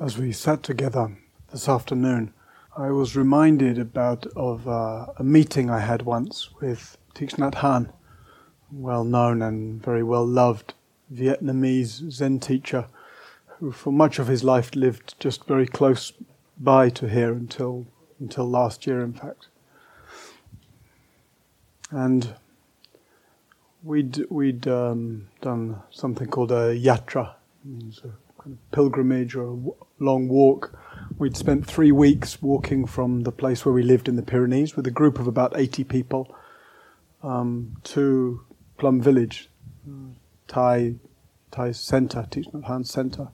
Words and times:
as 0.00 0.18
we 0.18 0.32
sat 0.32 0.62
together 0.62 1.16
this 1.52 1.68
afternoon, 1.68 2.32
I 2.76 2.90
was 2.90 3.14
reminded 3.14 3.78
about 3.78 4.26
of 4.34 4.66
uh, 4.66 5.06
a 5.16 5.22
meeting 5.22 5.70
I 5.70 5.78
had 5.78 6.02
once 6.02 6.50
with 6.60 6.98
Thich 7.14 7.36
Nhat 7.36 7.54
Hanh, 7.54 7.92
well 8.72 9.04
known 9.04 9.40
and 9.40 9.80
very 9.82 10.02
well 10.02 10.26
loved 10.26 10.74
Vietnamese 11.12 12.10
Zen 12.10 12.40
teacher, 12.40 12.86
who 13.58 13.70
for 13.70 13.92
much 13.92 14.18
of 14.18 14.26
his 14.26 14.42
life 14.42 14.74
lived 14.74 15.14
just 15.20 15.44
very 15.46 15.66
close 15.66 16.12
by 16.58 16.88
to 16.90 17.08
here 17.08 17.32
until 17.32 17.86
until 18.18 18.48
last 18.48 18.86
year, 18.86 19.00
in 19.02 19.12
fact. 19.12 19.48
And 21.90 22.34
we'd 23.84 24.26
we'd 24.28 24.66
um, 24.66 25.28
done 25.40 25.82
something 25.90 26.26
called 26.26 26.50
a 26.50 26.76
yatra, 26.76 27.34
means 27.64 28.00
a 28.04 28.23
kind 28.44 28.58
of 28.58 28.70
pilgrimage 28.72 29.34
or 29.34 29.54
a 29.54 30.04
long 30.04 30.28
walk. 30.28 30.78
We'd 31.18 31.36
spent 31.36 31.66
three 31.66 31.92
weeks 31.92 32.42
walking 32.42 32.86
from 32.86 33.22
the 33.22 33.32
place 33.32 33.64
where 33.64 33.72
we 33.72 33.82
lived 33.82 34.08
in 34.08 34.16
the 34.16 34.22
Pyrenees 34.22 34.76
with 34.76 34.86
a 34.86 34.90
group 34.90 35.18
of 35.18 35.26
about 35.26 35.54
80 35.56 35.84
people 35.84 36.34
um, 37.22 37.76
to 37.84 38.42
Plum 38.76 39.00
Village, 39.00 39.48
Thay 40.48 40.96
Thay 41.50 41.72
centre, 41.72 42.26
Thich 42.30 42.52
Nhat 42.52 42.68
Hanh 42.68 42.86
centre. 42.86 43.28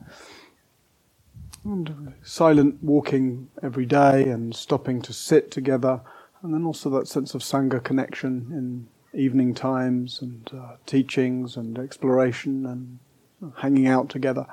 And 1.65 2.15
silent 2.23 2.83
walking 2.83 3.49
every 3.63 3.87
day 3.87 4.25
and 4.25 4.55
stopping 4.55 5.03
to 5.03 5.13
sit 5.13 5.51
together, 5.51 6.01
and 6.43 6.55
then 6.55 6.65
also 6.65 6.89
that 6.91 7.09
sense 7.09 7.35
of 7.35 7.43
Sangha 7.43 7.83
connection 7.83 8.47
in 8.53 9.21
evening 9.21 9.55
times 9.55 10.23
and 10.23 10.49
uh, 10.55 10.77
teachings 10.87 11.57
and 11.57 11.79
exploration 11.79 12.65
and 12.65 12.99
hanging 13.59 13.89
out 13.89 14.09
together. 14.09 14.47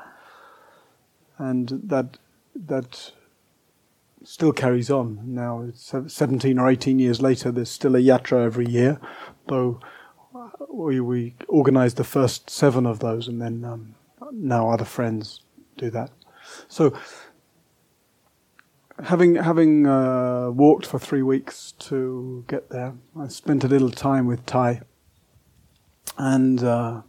And 1.37 1.81
that 1.83 2.17
that 2.55 3.11
still 4.23 4.51
carries 4.51 4.89
on. 4.89 5.19
Now 5.23 5.69
17 5.73 6.59
or 6.59 6.69
18 6.69 6.99
years 6.99 7.21
later, 7.21 7.51
there's 7.51 7.69
still 7.69 7.95
a 7.95 7.99
yatra 7.99 8.43
every 8.43 8.67
year, 8.67 8.99
though 9.47 9.79
we, 10.69 10.99
we 10.99 11.35
organized 11.47 11.97
the 11.97 12.03
first 12.03 12.49
seven 12.49 12.85
of 12.85 12.99
those 12.99 13.27
and 13.27 13.41
then 13.41 13.63
um, 13.63 13.95
now 14.31 14.69
other 14.69 14.85
friends 14.85 15.41
do 15.77 15.89
that. 15.91 16.11
So 16.67 16.97
having 19.03 19.35
having 19.35 19.85
uh, 19.85 20.49
walked 20.51 20.85
for 20.85 20.99
three 20.99 21.21
weeks 21.21 21.73
to 21.79 22.45
get 22.47 22.69
there, 22.69 22.95
I 23.19 23.27
spent 23.27 23.63
a 23.63 23.67
little 23.67 23.91
time 23.91 24.25
with 24.25 24.45
Thay, 24.45 24.81
and 26.17 26.63
uh, 26.63 27.01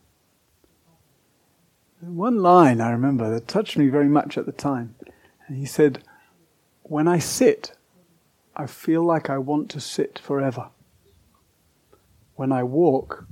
one 2.00 2.38
line 2.38 2.80
I 2.80 2.90
remember 2.90 3.30
that 3.30 3.48
touched 3.48 3.76
me 3.76 3.88
very 3.88 4.08
much 4.08 4.38
at 4.38 4.46
the 4.46 4.52
time. 4.52 4.94
And 5.46 5.56
he 5.56 5.66
said, 5.66 6.04
"When 6.82 7.08
I 7.08 7.18
sit, 7.18 7.76
I 8.54 8.66
feel 8.66 9.02
like 9.02 9.30
I 9.30 9.38
want 9.38 9.70
to 9.70 9.80
sit 9.80 10.18
forever. 10.18 10.70
When 12.36 12.52
I 12.52 12.62
walk, 12.62 13.26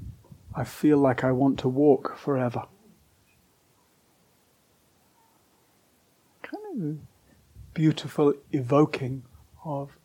I 0.54 0.64
feel 0.64 0.98
like 0.98 1.22
I 1.22 1.32
want 1.32 1.58
to 1.60 1.68
walk 1.68 2.16
forever." 2.16 2.64
Kind 6.42 6.82
of 6.82 6.98
beautiful 7.74 8.34
evoking 8.52 9.24
of 9.64 9.98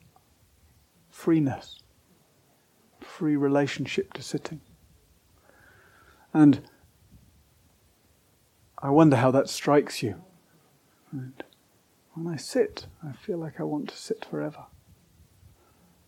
freeness, 1.10 1.82
free 3.00 3.36
relationship 3.36 4.14
to 4.14 4.22
sitting. 4.22 4.62
And 6.34 6.70
I 8.82 8.90
wonder 8.90 9.16
how 9.16 9.32
that 9.32 9.50
strikes 9.50 10.02
you. 10.02 10.22
And 11.12 11.44
when 12.14 12.34
I 12.34 12.38
sit, 12.38 12.88
I 13.08 13.12
feel 13.12 13.38
like 13.38 13.60
I 13.60 13.64
want 13.64 13.90
to 13.90 13.98
sit 13.98 14.26
forever. 14.26 14.66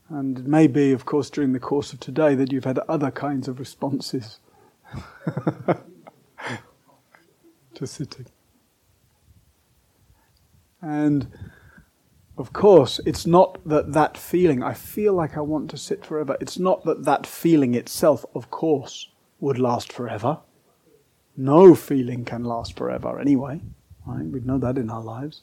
And 0.10 0.40
it 0.40 0.48
may 0.48 0.68
be, 0.68 0.92
of 0.92 1.06
course, 1.06 1.30
during 1.30 1.54
the 1.54 1.60
course 1.60 1.94
of 1.94 2.00
today 2.00 2.36
that 2.36 2.52
you've 2.52 2.66
had 2.66 2.80
other 2.80 3.12
kinds 3.12 3.48
of 3.48 3.60
responses 3.60 4.40
to 7.76 7.88
sitting. 7.88 8.26
And 10.82 11.28
of 12.38 12.52
course, 12.52 13.00
it's 13.06 13.26
not 13.26 13.60
that 13.66 13.94
that 13.94 14.18
feeling, 14.18 14.64
I 14.64 14.74
feel 14.74 15.14
like 15.14 15.38
I 15.38 15.42
want 15.42 15.70
to 15.70 15.78
sit 15.78 16.06
forever, 16.06 16.36
it's 16.42 16.58
not 16.60 16.84
that 16.86 17.06
that 17.06 17.28
feeling 17.28 17.76
itself, 17.76 18.26
of 18.36 18.50
course, 18.50 19.10
would 19.40 19.60
last 19.60 19.94
forever. 19.94 20.40
No 21.36 21.76
feeling 21.76 22.26
can 22.26 22.44
last 22.44 22.78
forever 22.78 23.20
anyway. 23.20 23.62
Right? 24.06 24.26
We 24.26 24.40
know 24.42 24.58
that 24.60 24.78
in 24.78 24.90
our 24.90 25.02
lives. 25.02 25.42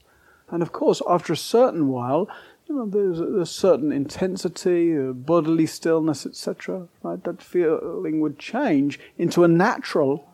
And 0.50 0.62
of 0.62 0.72
course, 0.72 1.00
after 1.08 1.32
a 1.32 1.36
certain 1.36 1.88
while, 1.88 2.28
you 2.68 2.76
know, 2.76 2.86
there's 2.86 3.20
a, 3.20 3.46
certain 3.46 3.90
intensity, 3.92 4.94
bodily 5.12 5.66
stillness, 5.66 6.26
etc. 6.26 6.88
Right? 7.02 7.22
That 7.24 7.42
feeling 7.42 8.20
would 8.20 8.38
change 8.38 9.00
into 9.18 9.44
a 9.44 9.48
natural 9.48 10.28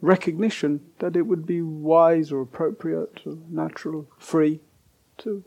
recognition 0.00 0.80
that 1.00 1.16
it 1.16 1.22
would 1.22 1.46
be 1.46 1.60
wise 1.60 2.30
or 2.32 2.40
appropriate 2.40 3.20
or 3.26 3.38
natural, 3.48 4.08
free 4.18 4.60
to 5.18 5.44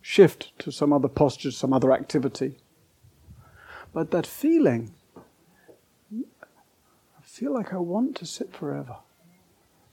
shift 0.00 0.58
to 0.58 0.70
some 0.70 0.92
other 0.92 1.08
posture, 1.08 1.50
some 1.50 1.72
other 1.72 1.92
activity. 1.92 2.58
But 3.92 4.10
that 4.10 4.26
feeling, 4.26 4.94
feel 7.34 7.52
like 7.52 7.72
I 7.72 7.78
want 7.78 8.16
to 8.16 8.26
sit 8.26 8.54
forever. 8.54 8.96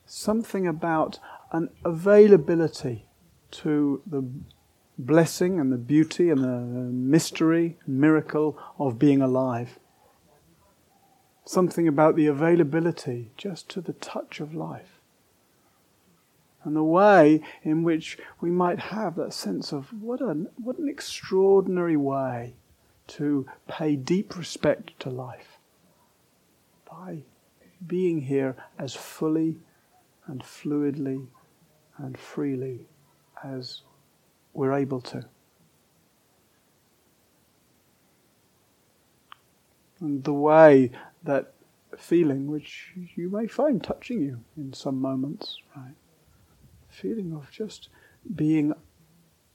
Something 0.06 0.68
about 0.68 1.19
an 1.52 1.69
availability 1.84 3.06
to 3.52 4.02
the 4.06 4.24
blessing 4.97 5.59
and 5.59 5.72
the 5.72 5.78
beauty 5.78 6.29
and 6.29 6.44
the 6.44 6.47
mystery, 6.47 7.78
miracle 7.88 8.57
of 8.78 9.00
being 9.00 9.22
alive 9.22 9.79
something 11.46 11.88
about 11.88 12.16
the 12.16 12.28
availability 12.28 13.31
just 13.35 13.69
to 13.69 13.81
the 13.81 13.94
touch 13.94 14.40
of 14.40 14.53
life. 14.53 15.00
And 16.63 16.75
the 16.75 16.84
way 16.84 17.41
in 17.63 17.84
which 17.84 18.18
we 18.40 18.52
might 18.52 18.79
have 18.79 19.16
that 19.16 19.34
sense 19.34 19.73
of 19.73 19.91
what 20.02 20.22
an, 20.22 20.47
what 20.56 20.78
an 20.78 20.88
extraordinary 20.88 21.97
way 21.97 22.56
to 23.08 23.47
pay 23.68 23.96
deep 23.96 24.38
respect 24.38 24.97
to 25.00 25.09
life 25.09 25.58
by 26.90 27.23
being 27.86 28.22
here 28.22 28.56
as 28.78 28.96
fully 28.96 29.58
and 30.28 30.42
fluidly 30.42 31.28
and 31.97 32.18
freely 32.18 32.88
as 33.44 33.81
we're 34.53 34.74
able 34.74 35.02
to. 35.02 35.25
And 40.00 40.24
the 40.24 40.34
way 40.34 40.91
that 41.24 41.53
feeling 41.97 42.47
which 42.47 42.94
you 43.16 43.30
may 43.30 43.47
find 43.47 43.84
touching 43.84 44.22
you 44.22 44.44
in 44.58 44.74
some 44.74 45.00
moments, 45.00 45.58
right? 45.75 45.96
Feeling 46.90 47.34
of 47.34 47.52
just 47.52 47.90
being 48.36 48.74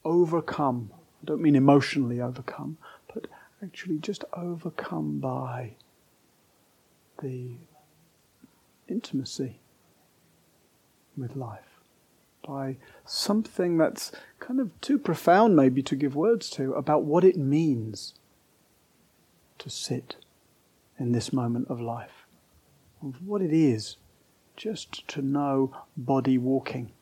overcome. 0.04 0.90
I 1.22 1.24
don't 1.24 1.42
mean 1.42 1.56
emotionally 1.56 2.20
overcome, 2.20 2.78
but 3.12 3.26
actually 3.62 3.98
just 3.98 4.24
overcome 4.32 5.18
by 5.18 5.74
the 7.20 7.56
intimacy 8.88 9.60
with 11.16 11.36
life, 11.36 11.80
by 12.46 12.76
something 13.04 13.78
that's 13.78 14.12
kind 14.38 14.60
of 14.60 14.70
too 14.80 14.98
profound 14.98 15.56
maybe 15.56 15.82
to 15.82 15.96
give 15.96 16.14
words 16.14 16.50
to 16.50 16.72
about 16.74 17.02
what 17.02 17.24
it 17.24 17.36
means 17.36 18.14
to 19.58 19.70
sit 19.70 20.16
in 20.98 21.12
this 21.12 21.32
moment 21.32 21.68
of 21.68 21.80
life, 21.80 22.26
of 23.02 23.26
what 23.26 23.42
it 23.42 23.52
is 23.52 23.96
just 24.56 25.06
to 25.08 25.22
know 25.22 25.74
body 25.96 26.38
walking 26.38 26.92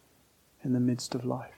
in 0.63 0.73
the 0.73 0.81
midst 0.81 1.15
of 1.15 1.25
life. 1.25 1.51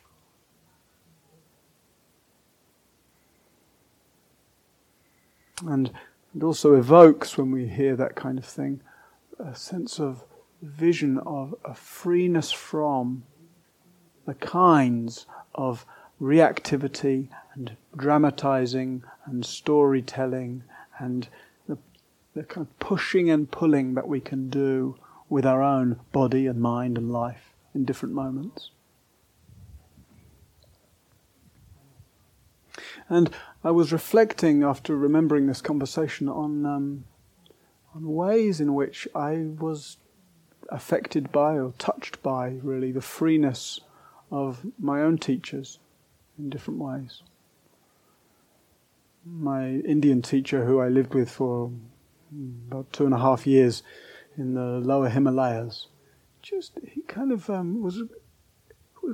And 5.67 5.91
it 6.37 6.43
also 6.43 6.75
evokes, 6.75 7.39
when 7.39 7.51
we 7.51 7.67
hear 7.67 7.97
that 7.97 8.15
kind 8.15 8.39
of 8.39 8.45
thing, 8.45 8.83
a 9.39 9.55
sense 9.55 9.99
of 9.99 10.25
vision 10.63 11.19
of 11.19 11.55
a 11.65 11.75
freeness 11.75 12.51
from 12.51 13.25
the 14.27 14.35
kinds 14.35 15.27
of 15.55 15.87
reactivity 16.21 17.29
and 17.55 17.77
dramatizing 17.97 19.03
and 19.27 19.45
storytelling 19.45 20.63
and 20.99 21.29
the 22.37 22.45
kind 22.45 22.67
of 22.67 22.79
pushing 22.79 23.31
and 23.31 23.51
pulling 23.51 23.95
that 23.95 24.07
we 24.07 24.21
can 24.21 24.51
do 24.51 24.95
with 25.29 25.47
our 25.47 25.63
own 25.63 25.99
body 26.13 26.47
and 26.47 26.61
mind 26.61 26.99
and 26.99 27.11
life 27.11 27.55
in 27.75 27.85
different 27.85 28.15
moments. 28.15 28.71
And 33.09 33.31
I 33.65 33.71
was 33.71 33.91
reflecting 33.93 34.63
after 34.63 34.95
remembering 34.95 35.47
this 35.47 35.63
conversation 35.63 36.29
on 36.29 36.67
um, 36.67 37.05
on 37.97 38.15
ways 38.15 38.61
in 38.61 38.75
which 38.75 39.09
I 39.15 39.47
was 39.59 39.97
affected 40.69 41.33
by 41.33 41.55
or 41.55 41.73
touched 41.79 42.23
by 42.23 42.59
really 42.63 42.93
the 42.93 43.01
freeness 43.01 43.81
of 44.31 44.67
my 44.79 45.01
own 45.01 45.17
teachers 45.17 45.79
in 46.39 46.51
different 46.51 46.81
ways. 46.81 47.23
My 49.25 49.69
Indian 49.69 50.21
teacher, 50.21 50.67
who 50.67 50.79
I 50.81 50.89
lived 50.89 51.15
with 51.15 51.31
for 51.31 51.73
about 52.71 52.93
two 52.93 53.07
and 53.07 53.15
a 53.15 53.19
half 53.19 53.47
years 53.47 53.83
in 54.37 54.55
the 54.55 54.81
lower 54.91 55.09
Himalayas, 55.09 55.87
just 56.43 56.79
he 56.85 57.01
kind 57.03 57.33
of 57.33 57.49
um, 57.49 57.83
was, 57.83 58.03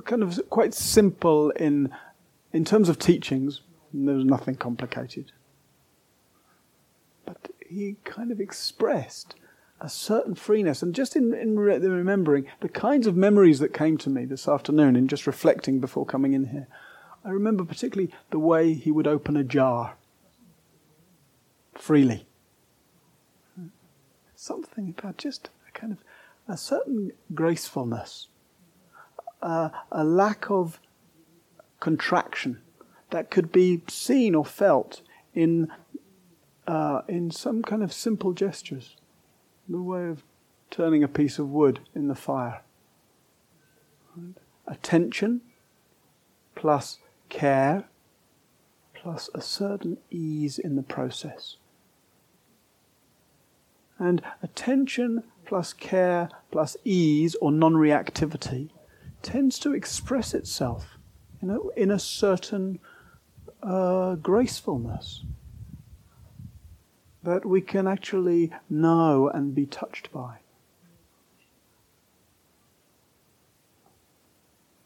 kind 0.05 0.23
of 0.23 0.39
quite 0.49 0.73
simple 0.73 1.51
in 1.51 1.89
in 2.51 2.65
terms 2.65 2.89
of 2.89 2.99
teachings. 2.99 3.61
There 3.93 4.15
was 4.15 4.25
nothing 4.25 4.55
complicated, 4.55 5.31
he 7.73 7.97
kind 8.03 8.31
of 8.31 8.39
expressed 8.39 9.35
a 9.81 9.89
certain 9.89 10.35
freeness. 10.35 10.81
And 10.81 10.95
just 10.95 11.15
in, 11.15 11.33
in 11.33 11.59
re- 11.59 11.77
remembering 11.77 12.45
the 12.61 12.69
kinds 12.69 13.07
of 13.07 13.15
memories 13.15 13.59
that 13.59 13.73
came 13.73 13.97
to 13.99 14.09
me 14.09 14.25
this 14.25 14.47
afternoon, 14.47 14.95
in 14.95 15.07
just 15.07 15.27
reflecting 15.27 15.79
before 15.79 16.05
coming 16.05 16.33
in 16.33 16.47
here, 16.47 16.67
I 17.25 17.29
remember 17.29 17.65
particularly 17.65 18.13
the 18.31 18.39
way 18.39 18.73
he 18.73 18.91
would 18.91 19.07
open 19.07 19.35
a 19.35 19.43
jar 19.43 19.95
freely. 21.75 22.25
Something 24.35 24.93
about 24.97 25.17
just 25.17 25.49
a 25.67 25.71
kind 25.77 25.93
of 25.93 25.99
a 26.47 26.57
certain 26.57 27.11
gracefulness, 27.33 28.27
uh, 29.41 29.69
a 29.91 30.03
lack 30.03 30.49
of 30.49 30.79
contraction 31.79 32.61
that 33.09 33.31
could 33.31 33.51
be 33.51 33.81
seen 33.87 34.35
or 34.35 34.45
felt 34.45 35.01
in 35.33 35.71
uh, 36.67 37.01
in 37.07 37.31
some 37.31 37.61
kind 37.61 37.83
of 37.83 37.91
simple 37.91 38.33
gestures 38.33 38.95
the 39.67 39.81
way 39.81 40.07
of 40.07 40.23
turning 40.69 41.03
a 41.03 41.07
piece 41.07 41.39
of 41.39 41.49
wood 41.49 41.79
in 41.95 42.07
the 42.07 42.15
fire. 42.15 42.61
Right? 44.15 44.35
Attention 44.67 45.41
plus 46.55 46.99
care 47.29 47.85
plus 48.93 49.29
a 49.33 49.41
certain 49.41 49.97
ease 50.09 50.57
in 50.57 50.75
the 50.75 50.83
process. 50.83 51.57
And 53.99 54.21
attention 54.41 55.23
plus 55.45 55.73
care 55.73 56.29
plus 56.51 56.77
ease 56.83 57.35
or 57.35 57.51
non 57.51 57.73
reactivity 57.73 58.69
tends 59.21 59.59
to 59.59 59.73
express 59.73 60.33
itself 60.33 60.97
in 61.41 61.49
a, 61.49 61.69
in 61.69 61.91
a 61.91 61.99
certain 61.99 62.79
uh, 63.61 64.15
gracefulness 64.15 65.23
that 67.23 67.45
we 67.45 67.61
can 67.61 67.87
actually 67.87 68.51
know 68.69 69.29
and 69.29 69.55
be 69.55 69.65
touched 69.65 70.11
by. 70.11 70.37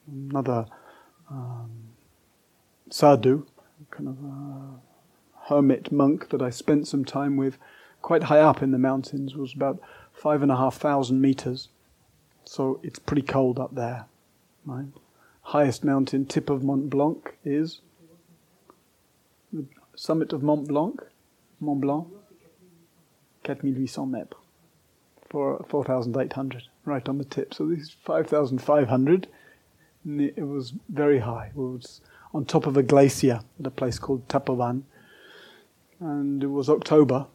Another 0.10 0.68
um, 1.30 1.70
sadhu, 2.90 3.46
kind 3.92 4.08
of 4.08 4.18
a 4.24 5.48
hermit 5.48 5.92
monk 5.92 6.30
that 6.30 6.42
I 6.42 6.50
spent 6.50 6.88
some 6.88 7.04
time 7.04 7.36
with, 7.38 7.58
quite 8.02 8.24
high 8.24 8.40
up 8.40 8.62
in 8.62 8.72
the 8.72 8.78
mountains, 8.78 9.36
was 9.36 9.54
about 9.54 9.80
five 10.14 10.42
and 10.42 10.52
a 10.52 10.56
half 10.56 10.76
thousand 10.76 11.20
meters. 11.20 11.70
So 12.46 12.80
it's 12.84 13.00
pretty 13.00 13.24
cold 13.24 13.60
up 13.60 13.76
there. 13.76 14.06
Right? 14.66 14.88
Highest 15.42 15.84
mountain, 15.84 16.26
tip 16.26 16.50
of 16.50 16.64
Mont 16.64 16.90
Blanc, 16.90 17.36
is 17.44 17.82
the 19.52 19.66
summit 19.96 20.32
of 20.32 20.44
Mont 20.44 20.68
Blanc, 20.68 21.02
Mont 21.60 21.82
Blanc. 21.82 22.08
4800 23.48 24.12
mètres, 24.12 24.38
for 25.30 25.66
4,800, 25.70 26.64
right 26.86 27.08
on 27.10 27.18
the 27.18 27.26
tip. 27.26 27.54
So 27.54 27.68
this 27.68 27.80
is 27.80 27.96
5,500. 28.06 29.28
It 30.06 30.48
was 30.48 30.74
very 30.90 31.20
high. 31.20 31.48
It 31.48 31.56
was 31.56 32.02
on 32.34 32.46
top 32.46 32.66
of 32.66 32.78
a 32.78 32.84
glacier 32.84 33.42
at 33.60 33.68
a 33.68 33.72
place 33.72 34.00
called 34.00 34.28
Tapovan. 34.28 34.84
And 36.00 36.44
it 36.44 36.48
was 36.48 36.70
October. 36.70 37.28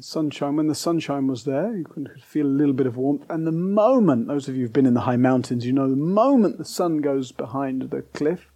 Sunshine. 0.00 0.56
When 0.56 0.66
the 0.66 0.74
sunshine 0.74 1.26
was 1.26 1.44
there, 1.44 1.74
you 1.74 1.84
could 1.84 2.10
feel 2.22 2.46
a 2.46 2.48
little 2.48 2.74
bit 2.74 2.86
of 2.86 2.96
warmth. 2.96 3.24
And 3.30 3.46
the 3.46 3.52
moment, 3.52 4.28
those 4.28 4.48
of 4.48 4.54
you 4.54 4.62
who've 4.62 4.72
been 4.72 4.86
in 4.86 4.94
the 4.94 5.00
high 5.00 5.16
mountains, 5.16 5.64
you 5.64 5.72
know, 5.72 5.88
the 5.88 5.96
moment 5.96 6.58
the 6.58 6.64
sun 6.64 6.98
goes 6.98 7.32
behind 7.32 7.88
the 7.90 8.02
cliff, 8.02 8.50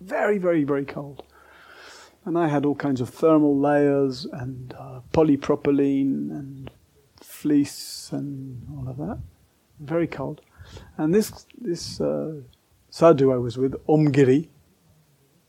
very, 0.00 0.38
very, 0.38 0.64
very 0.64 0.84
cold. 0.84 1.24
And 2.28 2.36
I 2.36 2.48
had 2.48 2.66
all 2.66 2.74
kinds 2.74 3.00
of 3.00 3.08
thermal 3.08 3.58
layers 3.58 4.26
and 4.26 4.74
uh, 4.78 5.00
polypropylene 5.14 6.30
and 6.30 6.70
fleece 7.16 8.10
and 8.12 8.66
all 8.76 8.86
of 8.86 8.98
that. 8.98 9.18
Very 9.80 10.06
cold. 10.06 10.42
And 10.98 11.14
this 11.14 11.46
this 11.58 12.02
uh, 12.02 12.32
sadhu 12.90 13.32
I 13.32 13.38
was 13.38 13.56
with, 13.56 13.72
Omgiri, 13.86 14.48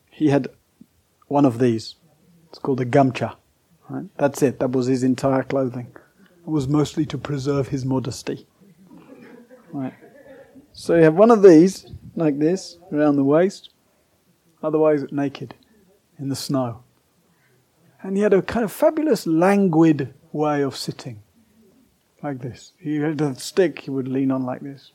he 0.09 0.29
had 0.29 0.47
one 1.27 1.43
of 1.43 1.59
these. 1.59 1.95
It's 2.47 2.59
called 2.59 2.79
a 2.79 2.85
gamcha. 2.85 3.35
Right? 3.89 4.05
That's 4.15 4.41
it. 4.41 4.59
That 4.59 4.71
was 4.71 4.87
his 4.87 5.03
entire 5.03 5.43
clothing. 5.43 5.87
It 6.47 6.49
was 6.49 6.69
mostly 6.69 7.05
to 7.07 7.17
preserve 7.17 7.67
his 7.67 7.83
modesty. 7.83 8.47
Right. 9.73 9.95
So 10.71 10.95
you 10.95 11.03
have 11.03 11.15
one 11.15 11.29
of 11.29 11.43
these, 11.43 11.87
like 12.15 12.39
this, 12.39 12.77
around 12.93 13.17
the 13.17 13.25
waist, 13.25 13.71
otherwise 14.63 15.03
naked 15.11 15.55
in 16.19 16.29
the 16.29 16.35
snow. 16.35 16.83
And 18.01 18.15
he 18.15 18.23
had 18.23 18.33
a 18.33 18.41
kind 18.41 18.63
of 18.63 18.71
fabulous, 18.71 19.25
languid 19.25 20.13
way 20.31 20.61
of 20.61 20.75
sitting, 20.75 21.21
like 22.21 22.39
this. 22.39 22.73
He 22.77 22.97
had 22.97 23.19
a 23.21 23.35
stick 23.35 23.79
he 23.79 23.91
would 23.91 24.07
lean 24.07 24.31
on 24.31 24.43
like 24.43 24.61
this. 24.61 24.91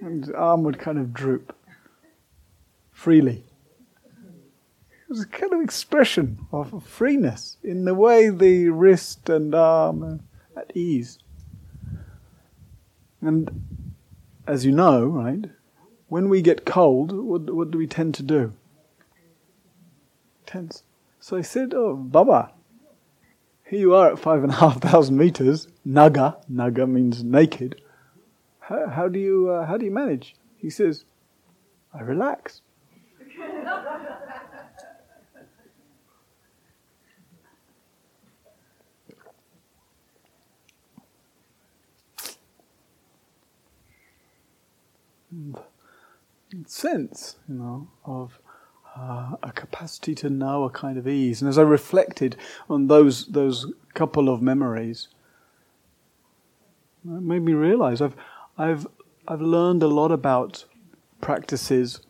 And 0.00 0.24
his 0.24 0.34
arm 0.34 0.64
would 0.64 0.78
kind 0.78 0.98
of 0.98 1.14
droop 1.14 1.56
freely. 2.90 3.44
It 4.04 5.08
was 5.08 5.22
a 5.22 5.26
kind 5.26 5.52
of 5.52 5.60
expression 5.60 6.46
of 6.52 6.84
freeness 6.84 7.56
in 7.62 7.84
the 7.84 7.94
way 7.94 8.30
the 8.30 8.68
wrist 8.68 9.28
and 9.28 9.54
arm 9.54 10.02
are 10.02 10.20
at 10.56 10.72
ease. 10.74 11.18
And 13.20 13.94
as 14.46 14.64
you 14.64 14.72
know, 14.72 15.04
right, 15.04 15.44
when 16.08 16.28
we 16.28 16.42
get 16.42 16.64
cold, 16.64 17.12
what, 17.12 17.54
what 17.54 17.70
do 17.70 17.78
we 17.78 17.86
tend 17.86 18.14
to 18.16 18.22
do? 18.22 18.52
Tense. 20.46 20.82
So 21.20 21.36
I 21.36 21.42
said, 21.42 21.72
Oh, 21.74 21.94
Baba, 21.94 22.52
here 23.68 23.80
you 23.80 23.94
are 23.94 24.12
at 24.12 24.18
five 24.18 24.42
and 24.42 24.52
a 24.52 24.56
half 24.56 24.80
thousand 24.80 25.16
meters, 25.16 25.68
naga, 25.84 26.38
naga 26.48 26.86
means 26.86 27.22
naked. 27.24 27.80
How, 28.60 28.88
how 28.88 29.08
do 29.08 29.18
you 29.18 29.50
uh, 29.50 29.66
how 29.66 29.76
do 29.76 29.84
you 29.84 29.90
manage? 29.90 30.36
He 30.56 30.70
says, 30.70 31.04
I 31.94 32.00
relax. 32.00 32.62
sense, 46.66 47.36
you 47.48 47.54
know, 47.54 47.88
of 48.04 48.38
uh, 48.96 49.36
a 49.42 49.52
capacity 49.52 50.14
to 50.16 50.28
know 50.28 50.64
a 50.64 50.70
kind 50.70 50.98
of 50.98 51.08
ease. 51.08 51.40
And 51.40 51.48
as 51.48 51.58
I 51.58 51.62
reflected 51.62 52.36
on 52.68 52.88
those 52.88 53.26
those 53.26 53.72
couple 53.94 54.28
of 54.28 54.42
memories, 54.42 55.08
it 57.04 57.22
made 57.22 57.42
me 57.42 57.52
realize 57.52 58.00
I've 58.00 58.16
I've 58.58 58.86
I've 59.26 59.40
learned 59.40 59.82
a 59.82 59.88
lot 59.88 60.12
about 60.12 60.64
practices 61.20 62.00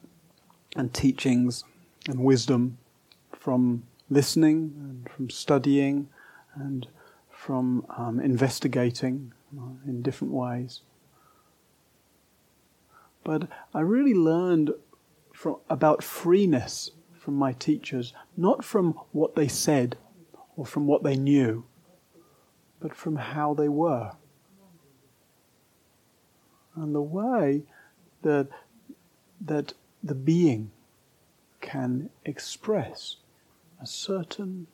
and 0.74 0.92
teachings 0.92 1.64
and 2.08 2.20
wisdom 2.20 2.78
from 3.32 3.84
listening 4.10 4.74
and 4.78 5.10
from 5.10 5.30
studying 5.30 6.08
and 6.54 6.86
from 7.30 7.84
um, 7.96 8.20
investigating 8.20 9.32
in 9.86 10.02
different 10.02 10.32
ways. 10.32 10.80
But 13.24 13.48
I 13.74 13.80
really 13.80 14.14
learned 14.14 14.72
from, 15.42 15.56
about 15.68 16.04
freeness 16.04 16.92
from 17.12 17.34
my 17.34 17.52
teachers, 17.52 18.12
not 18.36 18.64
from 18.64 18.92
what 19.10 19.34
they 19.34 19.48
said 19.48 19.96
or 20.56 20.64
from 20.64 20.86
what 20.86 21.02
they 21.02 21.16
knew, 21.16 21.64
but 22.78 22.94
from 22.94 23.16
how 23.16 23.52
they 23.52 23.68
were. 23.68 24.12
And 26.76 26.94
the 26.94 27.02
way 27.02 27.64
that, 28.22 28.50
that 29.40 29.72
the 30.00 30.14
being 30.14 30.70
can 31.60 32.08
express 32.24 33.16
a 33.80 33.86
certain 33.86 34.68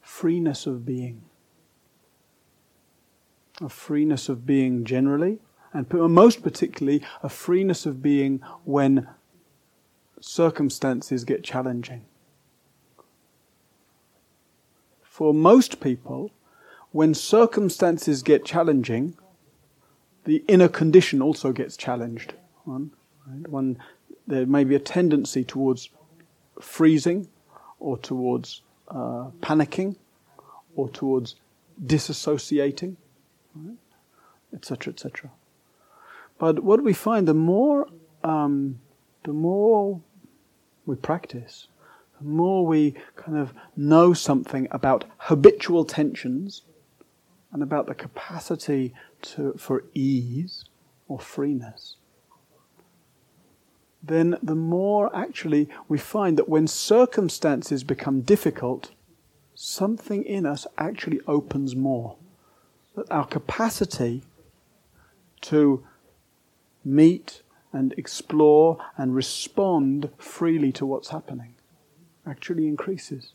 freeness 0.00 0.66
of 0.66 0.84
being. 0.84 1.22
A 3.60 3.68
freeness 3.68 4.28
of 4.28 4.44
being 4.44 4.84
generally, 4.84 5.38
and 5.72 5.88
most 5.92 6.42
particularly 6.42 7.04
a 7.22 7.28
freeness 7.28 7.86
of 7.86 8.02
being 8.02 8.40
when 8.64 9.06
circumstances 10.20 11.24
get 11.24 11.42
challenging. 11.42 12.04
For 15.02 15.32
most 15.32 15.80
people, 15.80 16.30
when 16.92 17.14
circumstances 17.14 18.22
get 18.22 18.44
challenging, 18.44 19.16
the 20.24 20.44
inner 20.48 20.68
condition 20.68 21.22
also 21.22 21.52
gets 21.52 21.76
challenged 21.76 22.34
one. 22.64 22.90
Right? 23.26 23.48
One, 23.48 23.78
there 24.26 24.46
may 24.46 24.64
be 24.64 24.74
a 24.74 24.80
tendency 24.80 25.44
towards 25.44 25.88
freezing, 26.60 27.28
or 27.78 27.98
towards 27.98 28.62
uh, 28.88 29.30
panicking, 29.40 29.96
or 30.74 30.88
towards 30.88 31.36
disassociating, 31.84 32.96
etc., 34.54 34.90
right? 34.90 34.94
etc. 34.94 35.30
But 36.38 36.60
what 36.60 36.82
we 36.82 36.92
find, 36.92 37.28
the 37.28 37.34
more, 37.34 37.88
um, 38.24 38.80
the 39.26 39.32
more 39.32 40.00
we 40.86 40.94
practice, 40.94 41.66
the 42.20 42.28
more 42.28 42.64
we 42.64 42.94
kind 43.16 43.36
of 43.36 43.52
know 43.76 44.12
something 44.12 44.68
about 44.70 45.04
habitual 45.18 45.84
tensions 45.84 46.62
and 47.52 47.60
about 47.60 47.86
the 47.86 47.94
capacity 47.94 48.94
to, 49.22 49.52
for 49.58 49.82
ease 49.94 50.64
or 51.08 51.18
freeness, 51.18 51.96
then 54.00 54.38
the 54.40 54.54
more 54.54 55.14
actually 55.14 55.68
we 55.88 55.98
find 55.98 56.38
that 56.38 56.48
when 56.48 56.68
circumstances 56.68 57.82
become 57.82 58.20
difficult, 58.20 58.92
something 59.56 60.22
in 60.22 60.46
us 60.46 60.68
actually 60.78 61.20
opens 61.26 61.74
more. 61.74 62.16
That 62.94 63.10
our 63.10 63.26
capacity 63.26 64.22
to 65.40 65.84
meet 66.84 67.42
and 67.76 67.92
explore 67.98 68.78
and 68.96 69.14
respond 69.14 70.08
freely 70.18 70.72
to 70.72 70.86
what's 70.86 71.10
happening 71.10 71.54
actually 72.26 72.66
increases. 72.66 73.32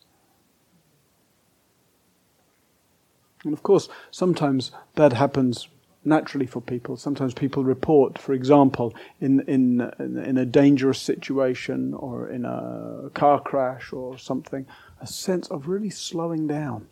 And 3.44 3.54
of 3.54 3.64
course, 3.64 3.88
sometimes 4.12 4.72
that 4.96 5.14
happens 5.14 5.68
naturally 6.04 6.48
for 6.48 6.62
people. 6.62 6.98
Sometimes 6.98 7.34
people 7.34 7.64
report, 7.64 8.18
for 8.18 8.34
example, 8.34 8.94
in, 9.20 9.42
in, 9.42 9.82
in 10.00 10.38
a 10.38 10.46
dangerous 10.46 11.00
situation 11.00 11.94
or 11.94 12.30
in 12.30 12.44
a 12.44 13.10
car 13.14 13.40
crash 13.40 13.94
or 13.94 14.18
something, 14.18 14.66
a 15.00 15.08
sense 15.08 15.48
of 15.50 15.68
really 15.68 15.90
slowing 15.90 16.48
down. 16.48 16.88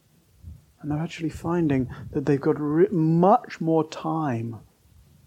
And 0.82 0.92
they're 0.92 1.00
actually 1.00 1.30
finding 1.30 1.90
that 2.12 2.26
they've 2.26 2.40
got 2.40 2.60
re- 2.60 2.88
much 2.92 3.60
more 3.60 3.88
time 3.90 4.60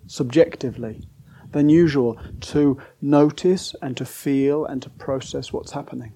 subjectively 0.07 1.09
than 1.53 1.69
usual 1.69 2.19
to 2.41 2.81
notice 3.01 3.75
and 3.81 3.97
to 3.97 4.05
feel 4.05 4.65
and 4.65 4.83
to 4.83 4.91
process 4.91 5.53
what's 5.53 5.73
happening. 5.73 6.13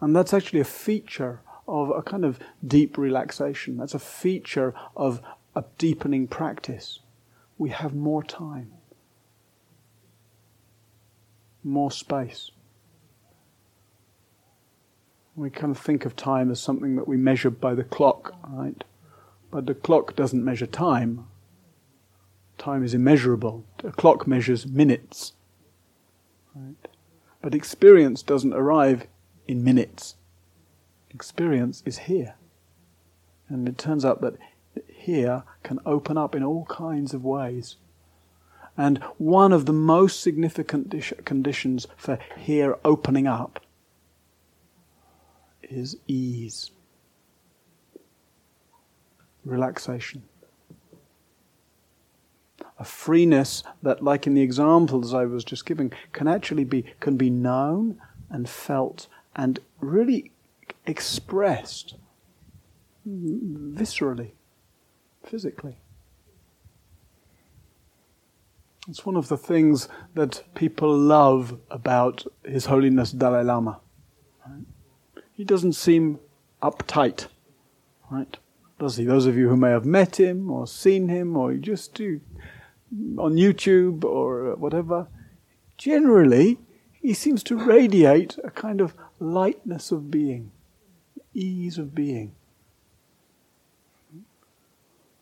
And 0.00 0.14
that's 0.14 0.32
actually 0.32 0.60
a 0.60 0.64
feature 0.64 1.40
of 1.66 1.90
a 1.90 2.02
kind 2.02 2.24
of 2.24 2.38
deep 2.66 2.96
relaxation. 2.96 3.76
That's 3.76 3.94
a 3.94 3.98
feature 3.98 4.74
of 4.96 5.20
a 5.54 5.64
deepening 5.76 6.28
practice. 6.28 7.00
We 7.58 7.70
have 7.70 7.94
more 7.94 8.22
time, 8.22 8.72
more 11.64 11.90
space. 11.90 12.52
We 15.34 15.50
kind 15.50 15.70
of 15.74 15.78
think 15.78 16.04
of 16.04 16.16
time 16.16 16.50
as 16.50 16.60
something 16.60 16.96
that 16.96 17.06
we 17.06 17.16
measure 17.16 17.50
by 17.50 17.74
the 17.74 17.84
clock, 17.84 18.34
right? 18.48 18.82
But 19.50 19.66
the 19.66 19.74
clock 19.74 20.16
doesn't 20.16 20.44
measure 20.44 20.66
time. 20.66 21.26
Time 22.58 22.82
is 22.84 22.92
immeasurable. 22.92 23.64
A 23.84 23.92
clock 23.92 24.26
measures 24.26 24.66
minutes. 24.66 25.32
Right? 26.54 26.74
But 27.40 27.54
experience 27.54 28.22
doesn't 28.22 28.52
arrive 28.52 29.06
in 29.46 29.64
minutes. 29.64 30.16
Experience 31.10 31.82
is 31.86 31.98
here. 31.98 32.34
And 33.48 33.68
it 33.68 33.78
turns 33.78 34.04
out 34.04 34.20
that 34.20 34.34
here 34.88 35.44
can 35.62 35.78
open 35.86 36.18
up 36.18 36.34
in 36.34 36.42
all 36.42 36.66
kinds 36.66 37.14
of 37.14 37.24
ways. 37.24 37.76
And 38.76 38.98
one 39.16 39.52
of 39.52 39.66
the 39.66 39.72
most 39.72 40.20
significant 40.20 40.94
conditions 41.24 41.86
for 41.96 42.18
here 42.36 42.76
opening 42.84 43.26
up 43.26 43.60
is 45.62 45.96
ease, 46.06 46.70
relaxation. 49.44 50.22
A 52.78 52.84
freeness 52.84 53.64
that, 53.82 54.02
like 54.02 54.26
in 54.26 54.34
the 54.34 54.42
examples 54.42 55.12
I 55.12 55.24
was 55.24 55.44
just 55.44 55.66
giving, 55.66 55.92
can 56.12 56.28
actually 56.28 56.64
be 56.64 56.84
can 57.00 57.16
be 57.16 57.30
known 57.30 58.00
and 58.30 58.48
felt 58.48 59.08
and 59.34 59.58
really 59.80 60.30
expressed 60.86 61.94
viscerally, 63.06 64.30
physically. 65.24 65.78
It's 68.88 69.04
one 69.04 69.16
of 69.16 69.28
the 69.28 69.36
things 69.36 69.88
that 70.14 70.42
people 70.54 70.96
love 70.96 71.58
about 71.70 72.24
His 72.44 72.66
Holiness 72.66 73.12
Dalai 73.12 73.44
Lama. 73.44 73.80
Right? 74.46 74.64
He 75.34 75.44
doesn't 75.44 75.74
seem 75.74 76.18
uptight, 76.62 77.26
right? 78.10 78.36
Does 78.78 78.96
he? 78.96 79.04
Those 79.04 79.26
of 79.26 79.36
you 79.36 79.48
who 79.48 79.56
may 79.56 79.70
have 79.70 79.84
met 79.84 80.18
him 80.18 80.50
or 80.50 80.66
seen 80.66 81.08
him 81.08 81.36
or 81.36 81.52
you 81.52 81.58
just 81.58 81.94
do 81.94 82.20
on 83.18 83.34
YouTube 83.34 84.04
or 84.04 84.52
uh, 84.52 84.56
whatever, 84.56 85.08
generally 85.76 86.58
he 87.00 87.14
seems 87.14 87.42
to 87.44 87.56
radiate 87.56 88.38
a 88.42 88.50
kind 88.50 88.80
of 88.80 88.94
lightness 89.20 89.92
of 89.92 90.10
being, 90.10 90.50
ease 91.34 91.78
of 91.78 91.94
being. 91.94 92.32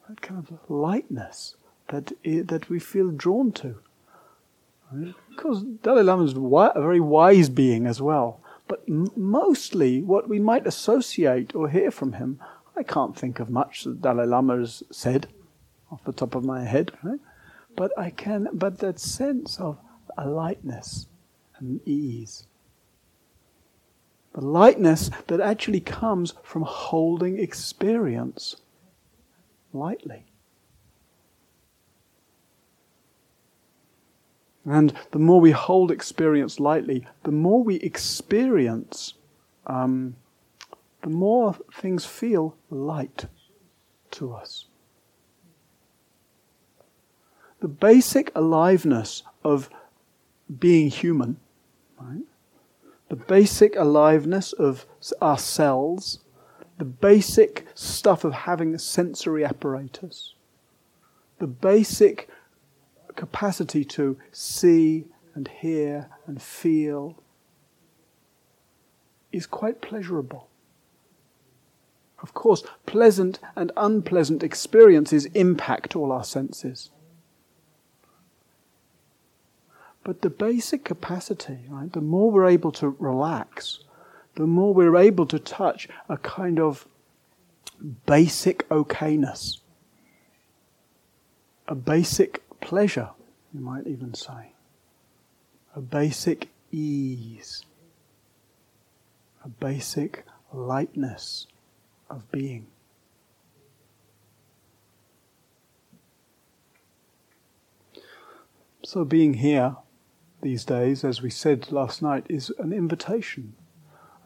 That 0.08 0.20
kind 0.20 0.38
of 0.38 0.70
lightness 0.70 1.56
that, 1.88 2.12
that 2.25 2.70
we 2.70 2.78
feel 2.78 3.11
drawn 3.11 3.52
to. 3.52 3.76
Because 5.30 5.62
Dalai 5.62 6.02
Lama 6.02 6.25
is 6.25 6.32
a 6.32 6.80
very 6.80 7.00
wise 7.00 7.49
being 7.49 7.87
as 7.87 8.00
well. 8.00 8.40
But 8.68 8.82
m- 8.88 9.11
mostly 9.16 10.00
what 10.00 10.28
we 10.28 10.38
might 10.38 10.66
associate 10.66 11.54
or 11.54 11.68
hear 11.68 11.90
from 11.90 12.14
him, 12.14 12.40
I 12.76 12.82
can't 12.82 13.16
think 13.16 13.40
of 13.40 13.50
much 13.50 13.85
that 13.85 14.02
Dalai 14.02 14.26
Lama 14.26 14.58
has 14.58 14.82
said 14.90 15.28
off 15.90 16.04
the 16.04 16.12
top 16.12 16.35
of 16.35 16.44
my 16.44 16.64
head. 16.64 16.92
Right? 17.02 17.20
But 17.76 17.92
I 17.99 18.11
can, 18.11 18.49
but 18.52 18.78
that 18.78 18.99
sense 18.99 19.61
of 19.61 19.78
a 20.16 20.28
lightness 20.28 21.06
and 21.59 21.80
ease 21.87 22.47
the 24.37 24.45
lightness 24.45 25.11
that 25.28 25.40
actually 25.40 25.80
comes 25.80 26.35
from 26.42 26.62
holding 26.62 27.38
experience 27.38 28.56
lightly. 29.73 30.26
And 34.66 34.92
the 35.12 35.18
more 35.18 35.40
we 35.40 35.52
hold 35.52 35.90
experience 35.90 36.61
lightly, 36.61 37.06
the 37.23 37.33
more 37.33 37.64
we 37.64 37.76
experience, 37.76 39.14
um, 39.66 40.16
the 41.00 41.09
more 41.09 41.56
things 41.73 42.04
feel 42.04 42.56
light 42.68 43.26
to 44.11 44.35
us. 44.35 44.66
The 47.60 47.68
basic 47.68 48.30
aliveness 48.34 49.22
of 49.42 49.70
being 50.58 50.90
human, 50.90 51.38
right, 51.98 52.22
the 53.08 53.16
basic 53.16 53.76
aliveness 53.76 54.52
of 54.52 54.86
our 55.20 55.38
cells, 55.38 56.20
the 56.78 56.84
basic 56.84 57.66
stuff 57.75 58.25
of 58.25 58.32
having 58.32 58.75
a 58.75 58.78
sensory 58.78 59.44
apparatus, 59.44 60.34
the 61.38 61.46
basic 61.46 62.28
capacity 63.14 63.84
to 63.84 64.18
see 64.32 65.06
and 65.34 65.48
hear 65.48 66.08
and 66.26 66.40
feel 66.42 67.22
is 69.32 69.46
quite 69.46 69.80
pleasurable. 69.80 70.48
Of 72.22 72.32
course, 72.34 72.62
pleasant 72.86 73.38
and 73.54 73.72
unpleasant 73.76 74.42
experiences 74.42 75.26
impact 75.26 75.94
all 75.94 76.12
our 76.12 76.25
senses. 76.25 76.90
But 80.06 80.22
the 80.22 80.30
basic 80.30 80.84
capacity, 80.84 81.58
right, 81.68 81.92
the 81.92 82.00
more 82.00 82.30
we're 82.30 82.46
able 82.46 82.70
to 82.70 82.90
relax, 83.00 83.80
the 84.36 84.46
more 84.46 84.72
we're 84.72 84.96
able 84.96 85.26
to 85.26 85.40
touch 85.40 85.88
a 86.08 86.16
kind 86.16 86.60
of 86.60 86.86
basic 88.06 88.68
okayness, 88.68 89.58
a 91.66 91.75
basic 91.75 92.48
pleasure, 92.60 93.10
you 93.52 93.58
might 93.58 93.88
even 93.88 94.14
say, 94.14 94.52
a 95.75 95.80
basic 95.80 96.50
ease, 96.70 97.64
a 99.44 99.48
basic 99.48 100.25
lightness 100.52 101.48
of 102.08 102.30
being. 102.30 102.68
So, 108.84 109.04
being 109.04 109.34
here 109.34 109.75
these 110.47 110.65
days, 110.65 111.03
as 111.03 111.21
we 111.21 111.29
said 111.29 111.73
last 111.73 112.00
night, 112.00 112.25
is 112.29 112.53
an 112.61 112.73
invitation. 112.73 113.57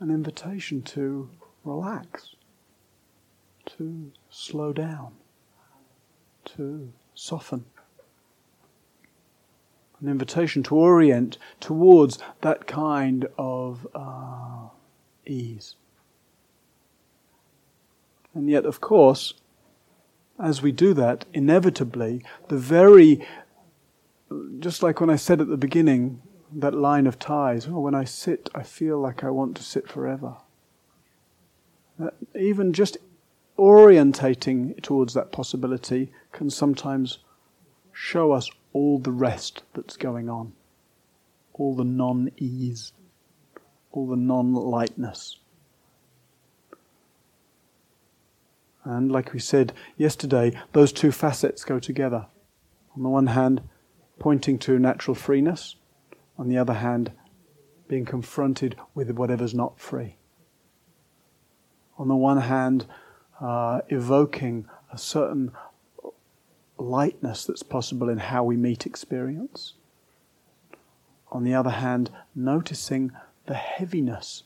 An 0.00 0.10
invitation 0.10 0.82
to 0.82 1.30
relax, 1.64 2.36
to 3.64 4.12
slow 4.28 4.74
down, 4.74 5.12
to 6.44 6.92
soften. 7.14 7.64
An 10.02 10.08
invitation 10.08 10.62
to 10.64 10.76
orient 10.76 11.38
towards 11.58 12.18
that 12.42 12.66
kind 12.66 13.26
of 13.38 13.86
uh, 13.94 14.68
ease. 15.24 15.76
And 18.34 18.50
yet, 18.50 18.66
of 18.66 18.82
course, 18.82 19.32
as 20.38 20.60
we 20.60 20.70
do 20.70 20.92
that, 20.92 21.24
inevitably, 21.32 22.22
the 22.48 22.58
very, 22.58 23.26
just 24.58 24.82
like 24.82 25.00
when 25.00 25.10
I 25.10 25.16
said 25.16 25.40
at 25.40 25.48
the 25.48 25.56
beginning, 25.56 26.22
that 26.52 26.74
line 26.74 27.06
of 27.06 27.18
Thay's, 27.18 27.68
oh, 27.68 27.80
when 27.80 27.94
I 27.94 28.04
sit, 28.04 28.48
I 28.54 28.62
feel 28.62 28.98
like 28.98 29.22
I 29.24 29.30
want 29.30 29.56
to 29.56 29.62
sit 29.62 29.88
forever. 29.88 30.36
Even 32.34 32.72
just 32.72 32.96
orientating 33.58 34.80
towards 34.82 35.14
that 35.14 35.32
possibility 35.32 36.12
can 36.32 36.50
sometimes 36.50 37.18
show 37.92 38.32
us 38.32 38.48
all 38.72 38.98
the 38.98 39.12
rest 39.12 39.62
that's 39.74 39.96
going 39.96 40.28
on, 40.28 40.52
all 41.52 41.74
the 41.74 41.84
non 41.84 42.30
ease, 42.36 42.92
all 43.92 44.08
the 44.08 44.16
non 44.16 44.54
lightness. 44.54 45.36
And 48.82 49.12
like 49.12 49.34
we 49.34 49.40
said 49.40 49.74
yesterday, 49.98 50.58
those 50.72 50.92
two 50.92 51.12
facets 51.12 51.64
go 51.64 51.78
together. 51.78 52.26
On 52.96 53.02
the 53.02 53.08
one 53.10 53.28
hand, 53.28 53.60
pointing 54.20 54.56
to 54.60 54.78
natural 54.78 55.16
freeness, 55.16 55.74
on 56.38 56.48
the 56.48 56.56
other 56.56 56.74
hand, 56.74 57.10
being 57.88 58.04
confronted 58.04 58.76
with 58.94 59.10
whatever's 59.10 59.52
not 59.52 59.80
free. 59.80 60.14
On 61.98 62.06
the 62.06 62.14
one 62.14 62.42
hand, 62.42 62.86
uh, 63.40 63.80
evoking 63.88 64.66
a 64.92 64.96
certain 64.96 65.50
lightness 66.78 67.44
that's 67.44 67.64
possible 67.64 68.08
in 68.08 68.18
how 68.18 68.44
we 68.44 68.56
meet 68.56 68.86
experience. 68.86 69.74
On 71.32 71.42
the 71.42 71.54
other 71.54 71.70
hand, 71.70 72.10
noticing 72.34 73.10
the 73.46 73.54
heaviness 73.54 74.44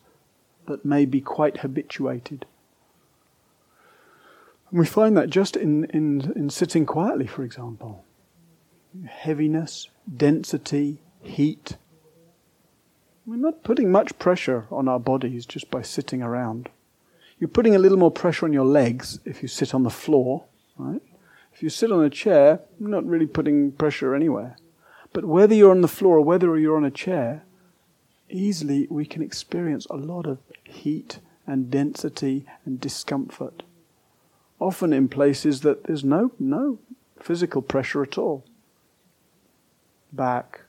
that 0.67 0.87
may 0.87 1.05
be 1.05 1.21
quite 1.21 1.59
habituated 1.59 2.47
and 4.75 4.81
we 4.81 4.87
find 4.87 5.17
that 5.17 5.31
just 5.31 5.57
in, 5.57 5.85
in, 5.91 6.33
in 6.35 6.51
sitting 6.51 6.85
quietly, 6.85 7.29
for 7.29 7.45
example. 7.45 8.05
Heaviness, 9.07 9.89
density, 10.17 10.99
heat. 11.23 11.77
We're 13.27 13.37
not 13.37 13.65
putting 13.65 13.91
much 13.91 14.19
pressure 14.19 14.67
on 14.71 14.89
our 14.89 15.01
bodies 15.01 15.47
just 15.47 15.71
by 15.71 15.83
sitting 15.83 16.23
around. 16.23 16.69
You're 17.39 17.49
putting 17.49 17.75
a 17.75 17.79
little 17.79 17.99
more 17.99 18.11
pressure 18.11 18.47
on 18.47 18.53
your 18.53 18.65
legs 18.65 19.19
if 19.25 19.43
you 19.43 19.49
sit 19.49 19.75
on 19.75 19.83
the 19.83 19.91
floor, 19.91 20.45
right? 20.77 21.03
If 21.53 21.63
you 21.63 21.71
sit 21.71 21.91
on 21.91 22.05
a 22.05 22.11
chair, 22.11 22.61
you're 22.79 22.89
not 22.89 23.07
really 23.07 23.27
putting 23.27 23.73
pressure 23.73 24.15
anywhere. 24.15 24.57
But 25.13 25.25
whether 25.25 25.55
you're 25.55 25.71
on 25.71 25.81
the 25.81 25.89
floor 25.89 26.19
or 26.19 26.25
whether 26.25 26.57
you're 26.59 26.77
on 26.77 26.85
a 26.85 26.91
chair, 26.91 27.45
easily 28.29 28.87
we 28.91 29.07
can 29.07 29.23
experience 29.23 29.87
a 29.87 29.97
lot 29.97 30.27
of 30.27 30.39
heat 30.65 31.21
and 31.47 31.71
density 31.71 32.47
and 32.65 32.81
discomfort 32.81 33.63
often 34.65 34.93
in 34.93 35.09
places 35.09 35.61
that 35.61 35.85
there's 35.85 36.05
no, 36.05 36.33
no 36.39 36.79
physical 37.21 37.63
pressure 37.63 38.03
at 38.03 38.19
all. 38.19 38.45
Back, 40.15 40.61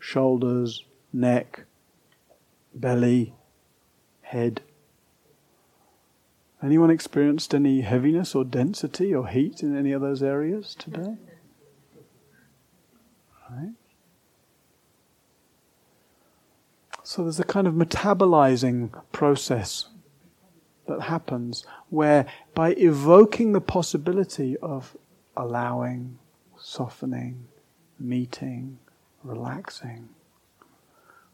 shoulders, 0.00 0.84
neck, 1.12 1.64
belly, 2.74 3.34
head. 4.22 4.62
Anyone 6.62 6.90
experienced 6.90 7.54
any 7.54 7.82
heaviness 7.82 8.34
or 8.34 8.44
density 8.44 9.14
or 9.14 9.28
heat 9.28 9.62
in 9.62 9.76
any 9.76 9.92
of 9.92 10.00
those 10.00 10.22
areas 10.22 10.74
today? 10.74 11.16
Right? 13.48 13.74
So 17.04 17.22
there's 17.22 17.38
a 17.40 17.44
kind 17.44 17.66
of 17.66 17.74
metabolizing 17.74 18.90
process 19.12 19.88
that 20.88 21.02
happens 21.02 21.64
where 21.88 22.26
by 22.54 22.72
evoking 22.72 23.52
the 23.52 23.60
possibility 23.60 24.56
of 24.58 24.96
allowing, 25.36 26.18
softening, 26.58 27.46
meeting, 27.98 28.78
relaxing, 29.22 30.08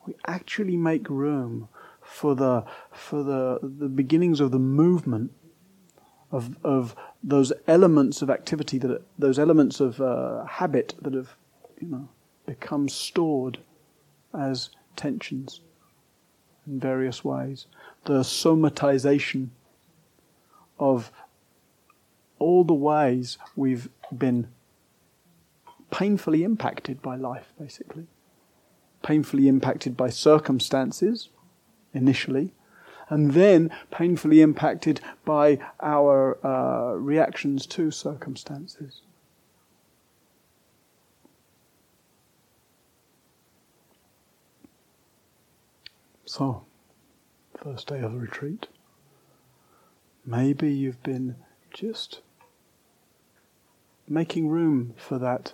we 0.07 0.15
actually 0.27 0.77
make 0.77 1.09
room 1.09 1.69
for 2.03 2.35
the 2.35 2.65
for 2.93 3.23
the 3.23 3.59
the 3.63 3.89
beginnings 3.89 4.41
of 4.41 4.51
the 4.51 4.59
movement 4.59 5.33
of 6.31 6.57
of 6.63 6.95
those 7.23 7.53
elements 7.67 8.21
of 8.21 8.29
activity 8.29 8.79
that 8.79 9.03
those 9.19 9.39
elements 9.39 9.81
of 9.81 10.01
uh, 10.01 10.45
habit 10.45 10.95
that 11.01 11.15
have 11.15 11.37
you 11.81 11.89
know 11.89 12.09
become 12.47 12.89
stored 12.89 13.59
as 14.39 14.71
tensions 14.97 15.61
in 16.67 16.79
various 16.81 17.25
ways. 17.25 17.67
The 18.05 18.21
somatization 18.21 19.49
of 20.79 21.11
all 22.39 22.65
the 22.65 22.75
ways 22.75 23.39
we've 23.57 23.89
been 24.17 24.49
painfully 25.95 26.43
impacted 26.43 27.01
by 27.01 27.15
life, 27.15 27.53
basically. 27.57 28.09
Painfully 29.05 29.47
impacted 29.47 29.97
by 29.97 30.11
circumstances, 30.11 31.29
initially, 31.93 32.53
and 33.09 33.31
then 33.31 33.71
painfully 33.93 34.41
impacted 34.41 35.01
by 35.25 35.57
our 35.81 36.45
uh, 36.45 36.95
reactions 36.95 37.65
to 37.67 37.93
circumstances. 37.93 39.03
So, 46.25 46.65
first 47.63 47.87
day 47.87 48.01
of 48.01 48.15
the 48.15 48.19
retreat. 48.19 48.67
Maybe 50.27 50.73
you've 50.73 51.05
been 51.05 51.37
just 51.73 52.21
making 54.09 54.49
room 54.49 54.95
for 54.97 55.21
that 55.21 55.53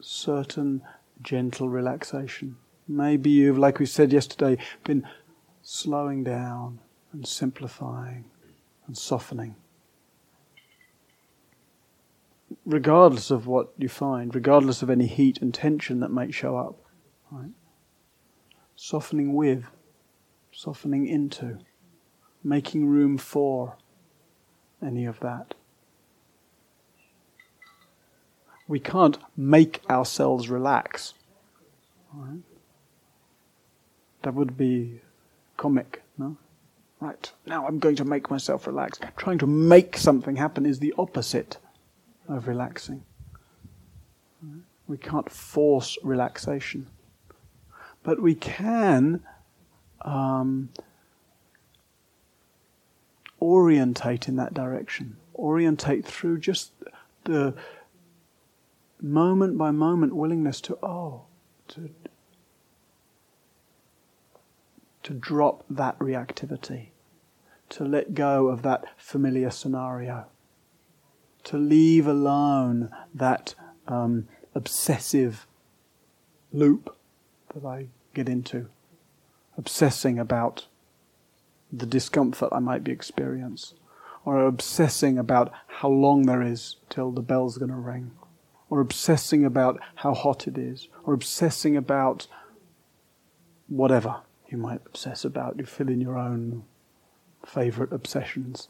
certain 0.00 0.82
gentle 1.22 1.68
relaxation. 1.68 2.56
Maybe 2.88 3.30
you've, 3.30 3.58
like 3.58 3.78
we 3.78 3.86
said 3.86 4.12
yesterday, 4.12 4.58
been 4.84 5.06
slowing 5.62 6.22
down 6.22 6.80
and 7.12 7.26
simplifying 7.26 8.26
and 8.86 8.96
softening. 8.96 9.56
Regardless 12.64 13.30
of 13.30 13.46
what 13.46 13.72
you 13.76 13.88
find, 13.88 14.34
regardless 14.34 14.82
of 14.82 14.90
any 14.90 15.06
heat 15.06 15.38
and 15.42 15.52
tension 15.52 16.00
that 16.00 16.10
might 16.10 16.34
show 16.34 16.56
up, 16.56 16.78
right? 17.30 17.50
Softening 18.76 19.34
with 19.34 19.64
softening 20.56 21.06
into, 21.06 21.58
making 22.42 22.86
room 22.86 23.18
for 23.18 23.76
any 24.82 25.04
of 25.04 25.20
that. 25.20 25.54
We 28.68 28.80
can't 28.80 29.18
make 29.36 29.80
ourselves 29.88 30.48
relax. 30.48 31.14
Right? 32.12 32.40
That 34.22 34.34
would 34.34 34.56
be 34.56 35.00
comic, 35.56 36.02
no? 36.18 36.36
Right, 36.98 37.30
now 37.44 37.66
I'm 37.66 37.78
going 37.78 37.96
to 37.96 38.04
make 38.04 38.30
myself 38.30 38.66
relax. 38.66 38.98
Trying 39.16 39.38
to 39.38 39.46
make 39.46 39.98
something 39.98 40.36
happen 40.36 40.64
is 40.64 40.78
the 40.78 40.94
opposite 40.96 41.58
of 42.26 42.48
relaxing. 42.48 43.02
We 44.88 44.96
can't 44.96 45.30
force 45.30 45.98
relaxation. 46.02 46.86
But 48.02 48.22
we 48.22 48.34
can 48.34 49.22
um, 50.02 50.70
orientate 53.40 54.28
in 54.28 54.36
that 54.36 54.54
direction, 54.54 55.16
orientate 55.34 56.04
through 56.04 56.38
just 56.38 56.72
the 57.24 57.54
moment 59.00 59.58
by 59.58 59.70
moment 59.70 60.14
willingness 60.14 60.60
to, 60.62 60.78
oh, 60.82 61.24
to, 61.68 61.90
to 65.02 65.12
drop 65.12 65.64
that 65.68 65.98
reactivity, 65.98 66.88
to 67.70 67.84
let 67.84 68.14
go 68.14 68.48
of 68.48 68.62
that 68.62 68.84
familiar 68.96 69.50
scenario, 69.50 70.26
to 71.44 71.56
leave 71.56 72.06
alone 72.06 72.90
that 73.14 73.54
um, 73.86 74.28
obsessive 74.54 75.46
loop 76.52 76.96
that 77.54 77.64
I 77.64 77.88
get 78.14 78.28
into 78.28 78.68
obsessing 79.56 80.18
about 80.18 80.66
the 81.72 81.86
discomfort 81.86 82.50
I 82.52 82.58
might 82.58 82.84
be 82.84 82.92
experiencing, 82.92 83.78
or 84.24 84.44
obsessing 84.44 85.18
about 85.18 85.52
how 85.66 85.88
long 85.88 86.26
there 86.26 86.42
is 86.42 86.76
till 86.88 87.10
the 87.10 87.22
bell's 87.22 87.58
going 87.58 87.70
to 87.70 87.76
ring, 87.76 88.12
or 88.68 88.80
obsessing 88.80 89.44
about 89.44 89.80
how 89.96 90.14
hot 90.14 90.48
it 90.48 90.58
is, 90.58 90.88
or 91.04 91.14
obsessing 91.14 91.76
about 91.76 92.26
whatever 93.68 94.22
you 94.48 94.58
might 94.58 94.80
obsess 94.86 95.24
about. 95.24 95.58
You 95.58 95.64
fill 95.64 95.88
in 95.88 96.00
your 96.00 96.18
own 96.18 96.64
favorite 97.44 97.92
obsessions. 97.92 98.68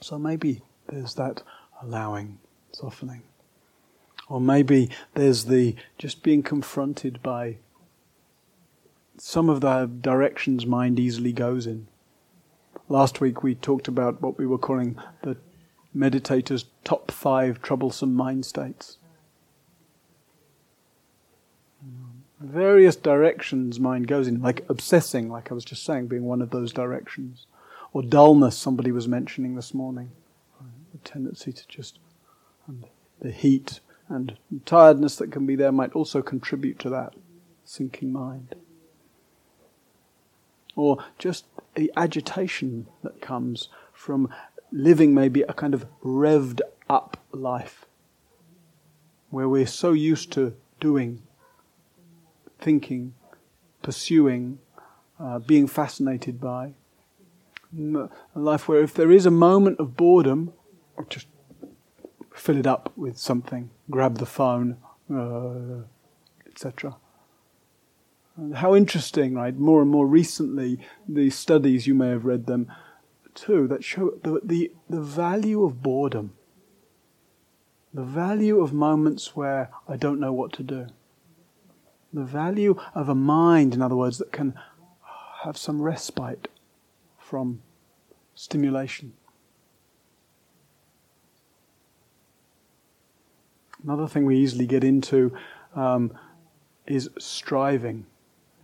So 0.00 0.18
maybe 0.18 0.62
there's 0.88 1.14
that 1.14 1.42
allowing, 1.82 2.38
softening. 2.72 3.22
Or 4.28 4.40
maybe 4.40 4.90
there's 5.14 5.44
the 5.44 5.74
just 5.98 6.22
being 6.22 6.42
confronted 6.42 7.22
by 7.22 7.58
some 9.20 9.48
of 9.48 9.60
the 9.60 9.90
directions 10.00 10.66
mind 10.66 10.98
easily 10.98 11.32
goes 11.32 11.66
in. 11.66 11.88
Last 12.88 13.20
week 13.20 13.42
we 13.42 13.54
talked 13.54 13.88
about 13.88 14.22
what 14.22 14.38
we 14.38 14.46
were 14.46 14.58
calling 14.58 14.98
the 15.22 15.36
meditator's 15.92 16.66
top 16.84 17.10
five 17.10 17.60
troublesome 17.60 18.14
mind 18.14 18.46
states. 18.46 18.98
Various 22.40 22.94
directions 22.94 23.80
mind 23.80 24.06
goes 24.06 24.28
in, 24.28 24.40
like 24.40 24.64
obsessing, 24.68 25.28
like 25.28 25.50
I 25.50 25.54
was 25.54 25.64
just 25.64 25.84
saying, 25.84 26.06
being 26.06 26.24
one 26.24 26.40
of 26.40 26.50
those 26.50 26.72
directions. 26.72 27.46
Or 27.92 28.02
dullness, 28.02 28.56
somebody 28.56 28.92
was 28.92 29.08
mentioning 29.08 29.56
this 29.56 29.74
morning. 29.74 30.12
The 30.92 30.98
tendency 30.98 31.52
to 31.52 31.66
just, 31.68 31.98
and 32.68 32.84
the 33.20 33.32
heat 33.32 33.80
and 34.08 34.38
tiredness 34.64 35.16
that 35.16 35.32
can 35.32 35.46
be 35.46 35.56
there 35.56 35.72
might 35.72 35.92
also 35.92 36.22
contribute 36.22 36.78
to 36.78 36.90
that 36.90 37.14
sinking 37.64 38.12
mind. 38.12 38.54
Or 40.78 41.04
just 41.18 41.46
the 41.74 41.90
agitation 41.96 42.86
that 43.02 43.20
comes 43.20 43.68
from 43.92 44.28
living 44.70 45.12
maybe 45.12 45.42
a 45.42 45.52
kind 45.52 45.74
of 45.74 45.86
revved 46.04 46.60
up 46.88 47.16
life, 47.32 47.86
where 49.30 49.48
we're 49.48 49.66
so 49.66 49.90
used 49.90 50.30
to 50.34 50.54
doing, 50.78 51.22
thinking, 52.60 53.14
pursuing, 53.82 54.60
uh, 55.18 55.40
being 55.40 55.66
fascinated 55.66 56.40
by. 56.40 56.74
A 57.76 58.08
life 58.36 58.68
where 58.68 58.80
if 58.80 58.94
there 58.94 59.10
is 59.10 59.26
a 59.26 59.32
moment 59.32 59.80
of 59.80 59.96
boredom, 59.96 60.52
just 61.08 61.26
fill 62.32 62.56
it 62.56 62.68
up 62.68 62.92
with 62.96 63.18
something, 63.18 63.70
grab 63.90 64.18
the 64.18 64.26
phone, 64.26 64.76
uh, 65.12 65.82
etc. 66.46 66.94
How 68.54 68.76
interesting, 68.76 69.34
right? 69.34 69.56
More 69.56 69.82
and 69.82 69.90
more 69.90 70.06
recently, 70.06 70.78
the 71.08 71.28
studies, 71.30 71.88
you 71.88 71.94
may 71.94 72.10
have 72.10 72.24
read 72.24 72.46
them 72.46 72.70
too, 73.34 73.66
that 73.66 73.82
show 73.82 74.12
the, 74.22 74.40
the, 74.44 74.72
the 74.88 75.00
value 75.00 75.64
of 75.64 75.82
boredom, 75.82 76.34
the 77.92 78.04
value 78.04 78.60
of 78.60 78.72
moments 78.72 79.34
where 79.34 79.70
I 79.88 79.96
don't 79.96 80.20
know 80.20 80.32
what 80.32 80.52
to 80.54 80.62
do, 80.62 80.86
the 82.12 82.24
value 82.24 82.76
of 82.94 83.08
a 83.08 83.14
mind, 83.14 83.74
in 83.74 83.82
other 83.82 83.96
words, 83.96 84.18
that 84.18 84.30
can 84.30 84.54
have 85.42 85.56
some 85.56 85.82
respite 85.82 86.48
from 87.18 87.62
stimulation. 88.36 89.14
Another 93.82 94.06
thing 94.06 94.24
we 94.24 94.38
easily 94.38 94.66
get 94.66 94.84
into 94.84 95.32
um, 95.74 96.16
is 96.86 97.10
striving 97.18 98.06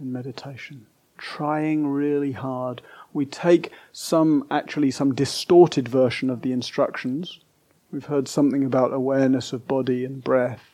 in 0.00 0.12
meditation, 0.12 0.86
trying 1.18 1.86
really 1.86 2.32
hard. 2.32 2.82
We 3.12 3.26
take 3.26 3.70
some, 3.92 4.46
actually, 4.50 4.90
some 4.90 5.14
distorted 5.14 5.88
version 5.88 6.30
of 6.30 6.42
the 6.42 6.52
instructions. 6.52 7.40
We've 7.90 8.06
heard 8.06 8.28
something 8.28 8.64
about 8.64 8.92
awareness 8.92 9.52
of 9.52 9.68
body 9.68 10.04
and 10.04 10.22
breath. 10.22 10.70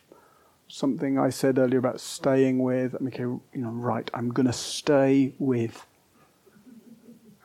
Something 0.69 1.19
I 1.19 1.31
said 1.31 1.59
earlier 1.59 1.79
about 1.79 2.01
staying 2.01 2.61
with. 2.61 2.95
Okay, 2.95 3.25
you 3.25 3.43
know, 3.55 3.71
right, 3.71 4.11
I'm 4.15 4.31
going 4.31 4.47
to 4.47 4.53
stay 4.53 5.35
with. 5.39 5.87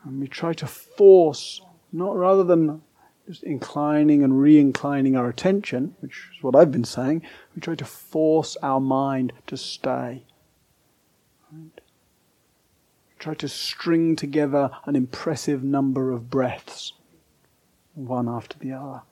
And 0.04 0.20
we 0.20 0.28
try 0.28 0.52
to 0.54 0.66
force, 0.66 1.60
not 1.92 2.16
rather 2.16 2.44
than 2.44 2.82
just 3.26 3.42
inclining 3.42 4.22
and 4.22 4.40
re 4.40 4.58
inclining 4.58 5.16
our 5.16 5.28
attention, 5.28 5.96
which 6.00 6.28
is 6.36 6.42
what 6.42 6.54
I've 6.54 6.70
been 6.70 6.84
saying, 6.84 7.22
we 7.54 7.60
try 7.60 7.74
to 7.74 7.84
force 7.84 8.56
our 8.62 8.80
mind 8.80 9.32
to 9.48 9.56
stay. 9.56 10.22
Right? 11.52 11.80
Try 13.18 13.34
to 13.34 13.48
string 13.48 14.16
together 14.16 14.70
an 14.84 14.96
impressive 14.96 15.62
number 15.62 16.12
of 16.12 16.30
breaths, 16.30 16.92
one 17.94 18.28
after 18.28 18.58
the 18.58 18.72
other. 18.72 19.02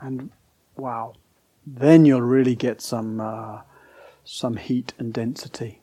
And 0.00 0.30
wow, 0.76 1.14
then 1.66 2.04
you'll 2.04 2.22
really 2.22 2.54
get 2.54 2.80
some, 2.80 3.20
uh, 3.20 3.60
some 4.24 4.56
heat 4.56 4.92
and 4.98 5.12
density. 5.12 5.80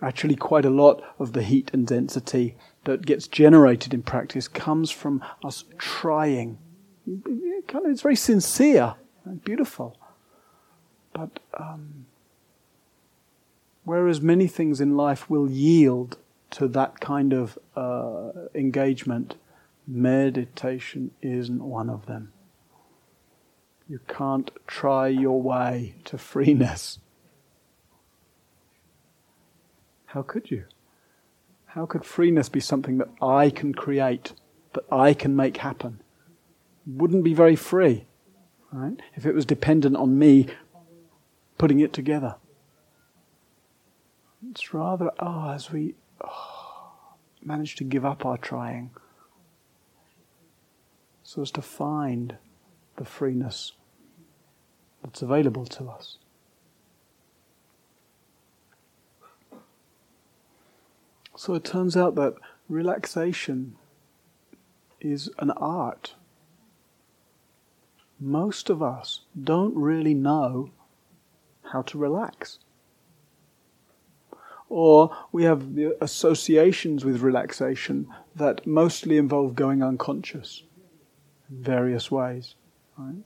Actually, 0.00 0.36
quite 0.36 0.64
a 0.64 0.70
lot 0.70 1.02
of 1.18 1.32
the 1.32 1.42
heat 1.42 1.70
and 1.72 1.86
density 1.86 2.56
that 2.84 3.04
gets 3.04 3.26
generated 3.26 3.92
in 3.92 4.02
practice 4.02 4.46
comes 4.46 4.90
from 4.90 5.22
us 5.44 5.64
trying. 5.76 6.58
It's 7.06 8.02
very 8.02 8.16
sincere 8.16 8.94
and 9.24 9.42
beautiful. 9.42 9.96
But 11.12 11.40
um, 11.58 12.06
whereas 13.88 14.20
many 14.20 14.46
things 14.46 14.82
in 14.82 14.98
life 14.98 15.30
will 15.30 15.50
yield 15.50 16.18
to 16.50 16.68
that 16.68 17.00
kind 17.00 17.32
of 17.32 17.58
uh, 17.74 18.30
engagement, 18.54 19.36
meditation 19.86 21.10
isn't 21.22 21.62
one 21.62 21.88
of 21.88 22.04
them. 22.04 22.30
You 23.88 24.00
can't 24.06 24.50
try 24.66 25.08
your 25.08 25.40
way 25.40 25.94
to 26.04 26.18
freeness. 26.18 26.98
How 30.04 30.20
could 30.20 30.50
you? 30.50 30.64
How 31.68 31.86
could 31.86 32.04
freeness 32.04 32.50
be 32.50 32.60
something 32.60 32.98
that 32.98 33.08
I 33.22 33.48
can 33.48 33.72
create, 33.72 34.34
that 34.74 34.84
I 34.92 35.14
can 35.14 35.34
make 35.34 35.56
happen? 35.56 36.00
Wouldn't 36.86 37.24
be 37.24 37.32
very 37.32 37.56
free, 37.56 38.04
right? 38.70 39.00
If 39.16 39.24
it 39.24 39.34
was 39.34 39.46
dependent 39.46 39.96
on 39.96 40.18
me 40.18 40.48
putting 41.56 41.80
it 41.80 41.94
together. 41.94 42.36
It's 44.46 44.72
rather, 44.72 45.10
oh, 45.18 45.50
as 45.50 45.70
we 45.72 45.94
oh, 46.24 47.14
manage 47.42 47.76
to 47.76 47.84
give 47.84 48.04
up 48.04 48.24
our 48.24 48.38
trying, 48.38 48.90
so 51.22 51.42
as 51.42 51.50
to 51.52 51.62
find 51.62 52.36
the 52.96 53.04
freeness 53.04 53.72
that's 55.02 55.22
available 55.22 55.66
to 55.66 55.88
us. 55.88 56.18
So 61.36 61.54
it 61.54 61.64
turns 61.64 61.96
out 61.96 62.14
that 62.16 62.34
relaxation 62.68 63.76
is 65.00 65.30
an 65.38 65.50
art. 65.52 66.14
Most 68.18 68.70
of 68.70 68.82
us 68.82 69.20
don't 69.40 69.74
really 69.76 70.14
know 70.14 70.70
how 71.72 71.82
to 71.82 71.98
relax. 71.98 72.58
Or 74.68 75.16
we 75.32 75.44
have 75.44 75.74
the 75.74 75.96
associations 76.02 77.04
with 77.04 77.22
relaxation 77.22 78.08
that 78.36 78.66
mostly 78.66 79.16
involve 79.16 79.54
going 79.54 79.82
unconscious 79.82 80.62
in 81.50 81.62
various 81.62 82.10
ways. 82.10 82.54
Right? 82.96 83.22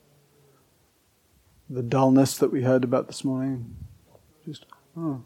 The 1.68 1.82
dullness 1.82 2.38
that 2.38 2.52
we 2.52 2.62
heard 2.62 2.84
about 2.84 3.06
this 3.06 3.24
morning, 3.24 3.74
just, 4.44 4.66
oh, 4.96 5.22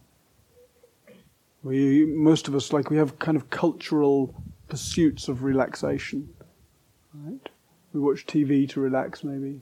we, 1.62 2.06
most 2.06 2.48
of 2.48 2.54
us, 2.54 2.72
like 2.72 2.90
we 2.90 2.96
have 2.96 3.18
kind 3.18 3.36
of 3.36 3.50
cultural 3.50 4.34
pursuits 4.68 5.28
of 5.28 5.42
relaxation. 5.42 6.28
Right? 7.12 7.48
We 7.92 8.00
watch 8.00 8.26
TV 8.26 8.68
to 8.70 8.80
relax, 8.80 9.24
maybe. 9.24 9.60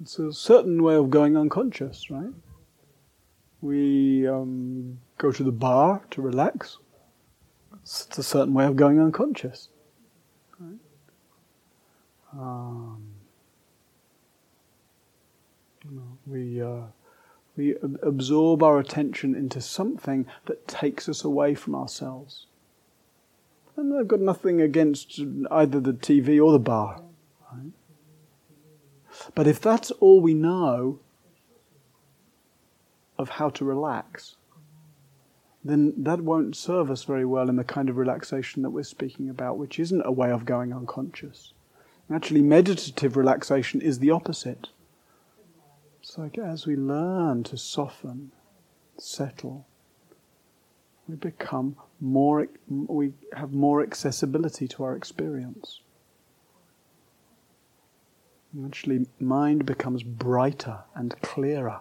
It's 0.00 0.18
a 0.18 0.32
certain 0.32 0.82
way 0.82 0.96
of 0.96 1.10
going 1.10 1.36
unconscious, 1.36 2.10
right? 2.10 2.32
We 3.64 4.28
um, 4.28 4.98
go 5.16 5.32
to 5.32 5.42
the 5.42 5.50
bar 5.50 6.02
to 6.10 6.20
relax. 6.20 6.76
It's 7.82 8.18
a 8.18 8.22
certain 8.22 8.52
way 8.52 8.66
of 8.66 8.76
going 8.76 9.00
unconscious. 9.00 9.70
Right? 10.60 10.78
Um, 12.38 13.02
we. 16.26 16.60
Uh, 16.60 16.82
we 17.56 17.76
absorb 18.02 18.64
our 18.64 18.80
attention 18.80 19.36
into 19.36 19.60
something 19.60 20.26
that 20.46 20.66
takes 20.66 21.08
us 21.08 21.22
away 21.22 21.54
from 21.54 21.76
ourselves. 21.76 22.48
And 23.76 23.96
I've 23.96 24.08
got 24.08 24.18
nothing 24.18 24.60
against 24.60 25.20
either 25.52 25.78
the 25.78 25.92
TV 25.92 26.44
or 26.44 26.50
the 26.50 26.58
bar. 26.58 27.00
Right? 27.52 27.70
But 29.36 29.46
if 29.46 29.60
that's 29.60 29.92
all 29.92 30.20
we 30.20 30.34
know 30.34 30.98
of 33.24 33.30
how 33.30 33.48
to 33.48 33.64
relax, 33.64 34.36
then 35.64 35.94
that 35.96 36.20
won't 36.20 36.54
serve 36.54 36.90
us 36.90 37.04
very 37.04 37.24
well 37.24 37.48
in 37.48 37.56
the 37.56 37.64
kind 37.64 37.88
of 37.88 37.96
relaxation 37.96 38.60
that 38.62 38.68
we're 38.68 38.82
speaking 38.82 39.30
about, 39.30 39.56
which 39.56 39.80
isn't 39.80 40.02
a 40.04 40.12
way 40.12 40.30
of 40.30 40.44
going 40.44 40.74
unconscious. 40.74 41.54
Actually, 42.12 42.42
meditative 42.42 43.16
relaxation 43.16 43.80
is 43.80 43.98
the 43.98 44.10
opposite. 44.10 44.68
It's 46.00 46.18
like 46.18 46.36
as 46.36 46.66
we 46.66 46.76
learn 46.76 47.44
to 47.44 47.56
soften, 47.56 48.30
settle, 48.98 49.66
we 51.08 51.16
become 51.16 51.76
more, 51.98 52.46
we 52.68 53.14
have 53.32 53.54
more 53.54 53.82
accessibility 53.82 54.68
to 54.68 54.84
our 54.84 54.94
experience. 54.94 55.80
Actually, 58.66 59.06
mind 59.18 59.64
becomes 59.64 60.02
brighter 60.02 60.80
and 60.94 61.18
clearer. 61.22 61.80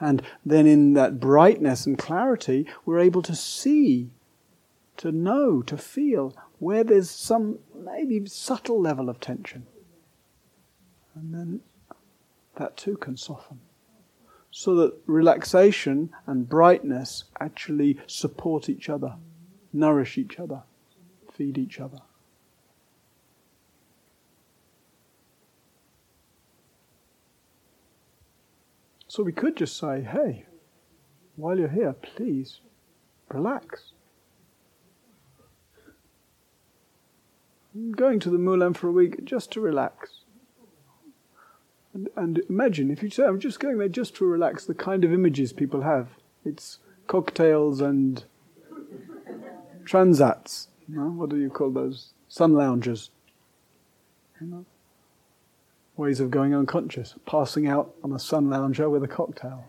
And 0.00 0.22
then, 0.44 0.66
in 0.66 0.94
that 0.94 1.18
brightness 1.18 1.86
and 1.86 1.98
clarity, 1.98 2.66
we're 2.86 3.00
able 3.00 3.22
to 3.22 3.34
see, 3.34 4.10
to 4.98 5.10
know, 5.10 5.60
to 5.62 5.76
feel 5.76 6.36
where 6.58 6.84
there's 6.84 7.10
some 7.10 7.58
maybe 7.74 8.26
subtle 8.26 8.80
level 8.80 9.08
of 9.08 9.20
tension. 9.20 9.66
And 11.14 11.34
then 11.34 11.60
that 12.56 12.76
too 12.76 12.96
can 12.96 13.16
soften. 13.16 13.60
So 14.50 14.74
that 14.76 14.94
relaxation 15.06 16.10
and 16.26 16.48
brightness 16.48 17.24
actually 17.40 17.98
support 18.06 18.68
each 18.68 18.88
other, 18.88 19.14
nourish 19.72 20.16
each 20.16 20.38
other, 20.38 20.62
feed 21.32 21.58
each 21.58 21.80
other. 21.80 22.00
So 29.08 29.22
we 29.22 29.32
could 29.32 29.56
just 29.56 29.76
say, 29.76 30.02
hey, 30.02 30.44
while 31.36 31.58
you're 31.58 31.68
here, 31.68 31.94
please 31.94 32.60
relax. 33.30 33.92
I'm 37.74 37.92
going 37.92 38.20
to 38.20 38.30
the 38.30 38.38
Moulin 38.38 38.74
for 38.74 38.88
a 38.88 38.92
week 38.92 39.24
just 39.24 39.50
to 39.52 39.60
relax. 39.60 40.20
And, 41.94 42.08
and 42.16 42.42
imagine 42.50 42.90
if 42.90 43.02
you 43.02 43.08
say, 43.08 43.24
I'm 43.24 43.40
just 43.40 43.60
going 43.60 43.78
there 43.78 43.88
just 43.88 44.14
to 44.16 44.26
relax, 44.26 44.66
the 44.66 44.74
kind 44.74 45.04
of 45.04 45.12
images 45.12 45.52
people 45.54 45.82
have. 45.82 46.08
It's 46.44 46.78
cocktails 47.06 47.80
and 47.80 48.24
transats. 49.84 50.68
No? 50.86 51.04
What 51.04 51.30
do 51.30 51.36
you 51.36 51.48
call 51.48 51.70
those? 51.70 52.12
Sun 52.28 52.52
loungers. 52.52 53.10
You 54.40 54.46
know? 54.48 54.66
Ways 55.98 56.20
of 56.20 56.30
going 56.30 56.54
unconscious. 56.54 57.16
Passing 57.26 57.66
out 57.66 57.94
on 58.02 58.12
a 58.12 58.18
sun 58.18 58.48
lounger 58.48 58.88
with 58.88 59.02
a 59.02 59.08
cocktail. 59.08 59.66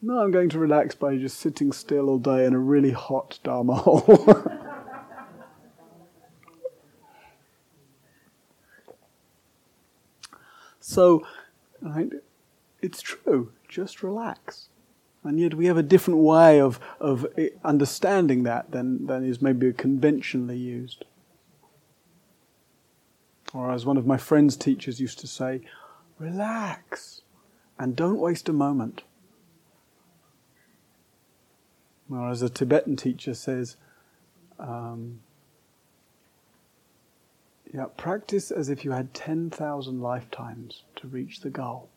No, 0.00 0.20
I'm 0.20 0.30
going 0.30 0.48
to 0.50 0.58
relax 0.58 0.94
by 0.94 1.18
just 1.18 1.38
sitting 1.38 1.72
still 1.72 2.08
all 2.08 2.18
day 2.18 2.46
in 2.46 2.54
a 2.54 2.58
really 2.58 2.92
hot 2.92 3.38
Dharma 3.42 3.74
hall. 3.74 4.50
So, 10.86 11.26
right, 11.80 12.12
it's 12.82 13.00
true, 13.00 13.52
just 13.70 14.02
relax. 14.02 14.68
And 15.22 15.40
yet 15.40 15.54
we 15.54 15.64
have 15.64 15.78
a 15.78 15.82
different 15.82 16.20
way 16.20 16.60
of, 16.60 16.78
of 17.00 17.26
eh, 17.38 17.48
understanding 17.64 18.42
that 18.42 18.70
than, 18.70 19.06
than 19.06 19.24
is 19.24 19.40
maybe 19.40 19.72
conventionally 19.72 20.58
used. 20.58 21.06
Or 23.54 23.70
as 23.70 23.86
one 23.86 23.96
of 23.96 24.06
my 24.06 24.16
friend's 24.16 24.56
teachers 24.56 25.00
used 25.00 25.20
to 25.20 25.28
say, 25.28 25.60
relax 26.18 27.22
and 27.78 27.94
don't 27.94 28.18
waste 28.18 28.48
a 28.48 28.52
moment. 28.52 29.02
Or 32.10 32.28
as 32.28 32.42
a 32.42 32.50
Tibetan 32.50 32.96
teacher 32.96 33.32
says, 33.32 33.76
um, 34.58 35.20
yeah, 37.72 37.86
practice 37.96 38.50
as 38.50 38.68
if 38.68 38.84
you 38.84 38.90
had 38.90 39.14
10,000 39.14 40.00
lifetimes 40.00 40.82
to 40.96 41.06
reach 41.06 41.40
the 41.40 41.50
goal. 41.50 41.88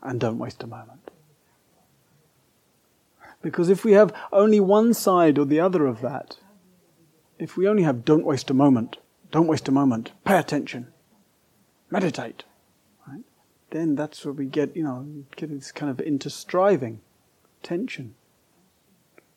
And 0.00 0.20
don't 0.20 0.38
waste 0.38 0.62
a 0.62 0.66
moment. 0.68 1.10
Because 3.42 3.68
if 3.68 3.84
we 3.84 3.92
have 3.92 4.14
only 4.32 4.60
one 4.60 4.94
side 4.94 5.38
or 5.38 5.44
the 5.44 5.60
other 5.60 5.86
of 5.86 6.00
that, 6.02 6.36
if 7.38 7.56
we 7.56 7.68
only 7.68 7.82
have 7.82 8.04
don't 8.04 8.24
waste 8.24 8.50
a 8.50 8.54
moment, 8.54 8.96
don't 9.30 9.46
waste 9.46 9.68
a 9.68 9.72
moment, 9.72 10.12
pay 10.24 10.38
attention, 10.38 10.88
meditate, 11.90 12.44
right? 13.06 13.24
then 13.70 13.94
that's 13.94 14.24
where 14.24 14.32
we 14.32 14.46
get, 14.46 14.76
you 14.76 14.84
know, 14.84 15.24
get 15.36 15.50
this 15.50 15.72
kind 15.72 15.90
of 15.90 16.00
into 16.00 16.30
striving, 16.30 17.00
tension. 17.62 18.14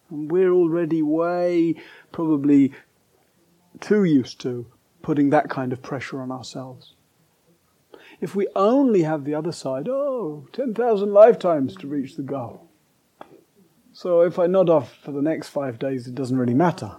And 0.10 0.32
we're 0.32 0.52
already 0.52 1.02
way 1.02 1.76
probably 2.12 2.74
too 3.80 4.04
used 4.04 4.40
to 4.42 4.66
putting 5.02 5.30
that 5.30 5.50
kind 5.50 5.72
of 5.74 5.82
pressure 5.82 6.22
on 6.22 6.32
ourselves. 6.32 6.96
If 8.22 8.36
we 8.36 8.48
only 8.56 9.04
have 9.04 9.24
the 9.24 9.36
other 9.36 9.52
side, 9.52 9.88
oh, 9.88 10.48
10,000 10.52 11.14
lifetimes 11.14 11.76
to 11.78 11.88
reach 11.88 12.16
the 12.16 12.24
goal. 12.24 12.68
So 13.94 14.22
if 14.22 14.38
I 14.40 14.48
nod 14.48 14.70
off 14.70 14.94
for 14.96 15.12
the 15.12 15.22
next 15.22 15.50
five 15.50 15.80
days, 15.80 16.08
it 16.08 16.16
doesn't 16.16 16.38
really 16.38 16.54
matter. 16.54 16.96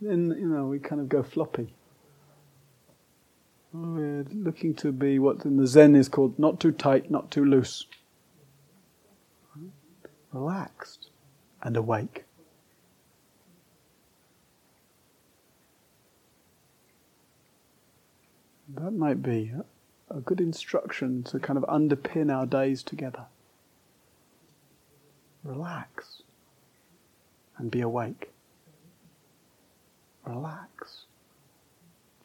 Then, 0.00 0.34
you 0.38 0.48
know, 0.48 0.66
we 0.66 0.78
kind 0.78 1.00
of 1.00 1.08
go 1.08 1.22
floppy. 1.22 1.74
We're 3.72 4.24
looking 4.32 4.74
to 4.76 4.92
be 4.92 5.18
what 5.18 5.44
in 5.44 5.56
the 5.56 5.66
Zen 5.66 5.94
is 5.94 6.08
called 6.08 6.38
not 6.38 6.60
too 6.60 6.72
tight, 6.72 7.10
not 7.10 7.30
too 7.30 7.44
loose. 7.44 7.84
Relaxed 10.32 11.10
and 11.62 11.76
awake. 11.76 12.24
That 18.74 18.92
might 18.92 19.22
be 19.22 19.52
a 20.10 20.20
good 20.20 20.40
instruction 20.40 21.22
to 21.24 21.38
kind 21.38 21.56
of 21.56 21.64
underpin 21.64 22.32
our 22.32 22.46
days 22.46 22.82
together. 22.82 23.26
Relax 25.42 26.22
and 27.56 27.70
be 27.70 27.80
awake. 27.80 28.30
Relax 30.28 31.06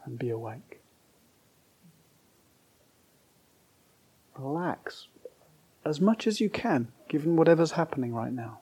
and 0.03 0.19
be 0.19 0.29
awake. 0.29 0.81
Relax 4.37 5.07
as 5.85 6.01
much 6.01 6.27
as 6.27 6.41
you 6.41 6.49
can, 6.49 6.89
given 7.07 7.37
whatever's 7.37 7.71
happening 7.71 8.13
right 8.13 8.33
now. 8.33 8.59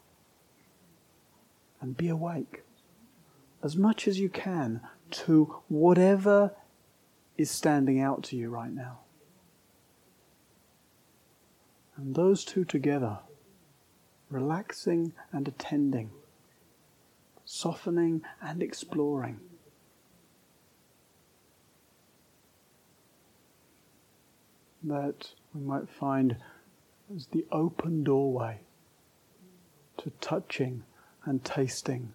And 1.82 1.98
be 1.98 2.08
awake 2.08 2.62
as 3.64 3.76
much 3.76 4.08
as 4.08 4.20
you 4.20 4.30
can 4.30 4.82
to 5.10 5.56
whatever 5.70 6.54
is 7.36 7.50
standing 7.50 8.00
out 8.00 8.22
to 8.26 8.36
you 8.36 8.50
right 8.50 8.72
now. 8.72 9.00
And 11.98 12.14
those 12.14 12.46
two 12.46 12.64
together, 12.64 13.20
relaxing 14.30 15.14
and 15.32 15.48
attending, 15.48 16.12
softening 17.52 18.22
and 18.42 18.64
exploring. 18.64 19.38
That 24.82 25.32
we 25.54 25.62
might 25.62 25.90
find 25.90 26.38
as 27.14 27.28
the 27.28 27.46
open 27.52 28.06
doorway 28.06 28.62
to 29.98 30.12
touching 30.22 30.84
and 31.26 31.44
tasting 31.44 32.14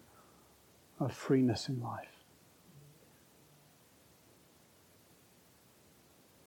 of 0.99 1.13
freeness 1.13 1.69
in 1.69 1.81
life. 1.81 2.16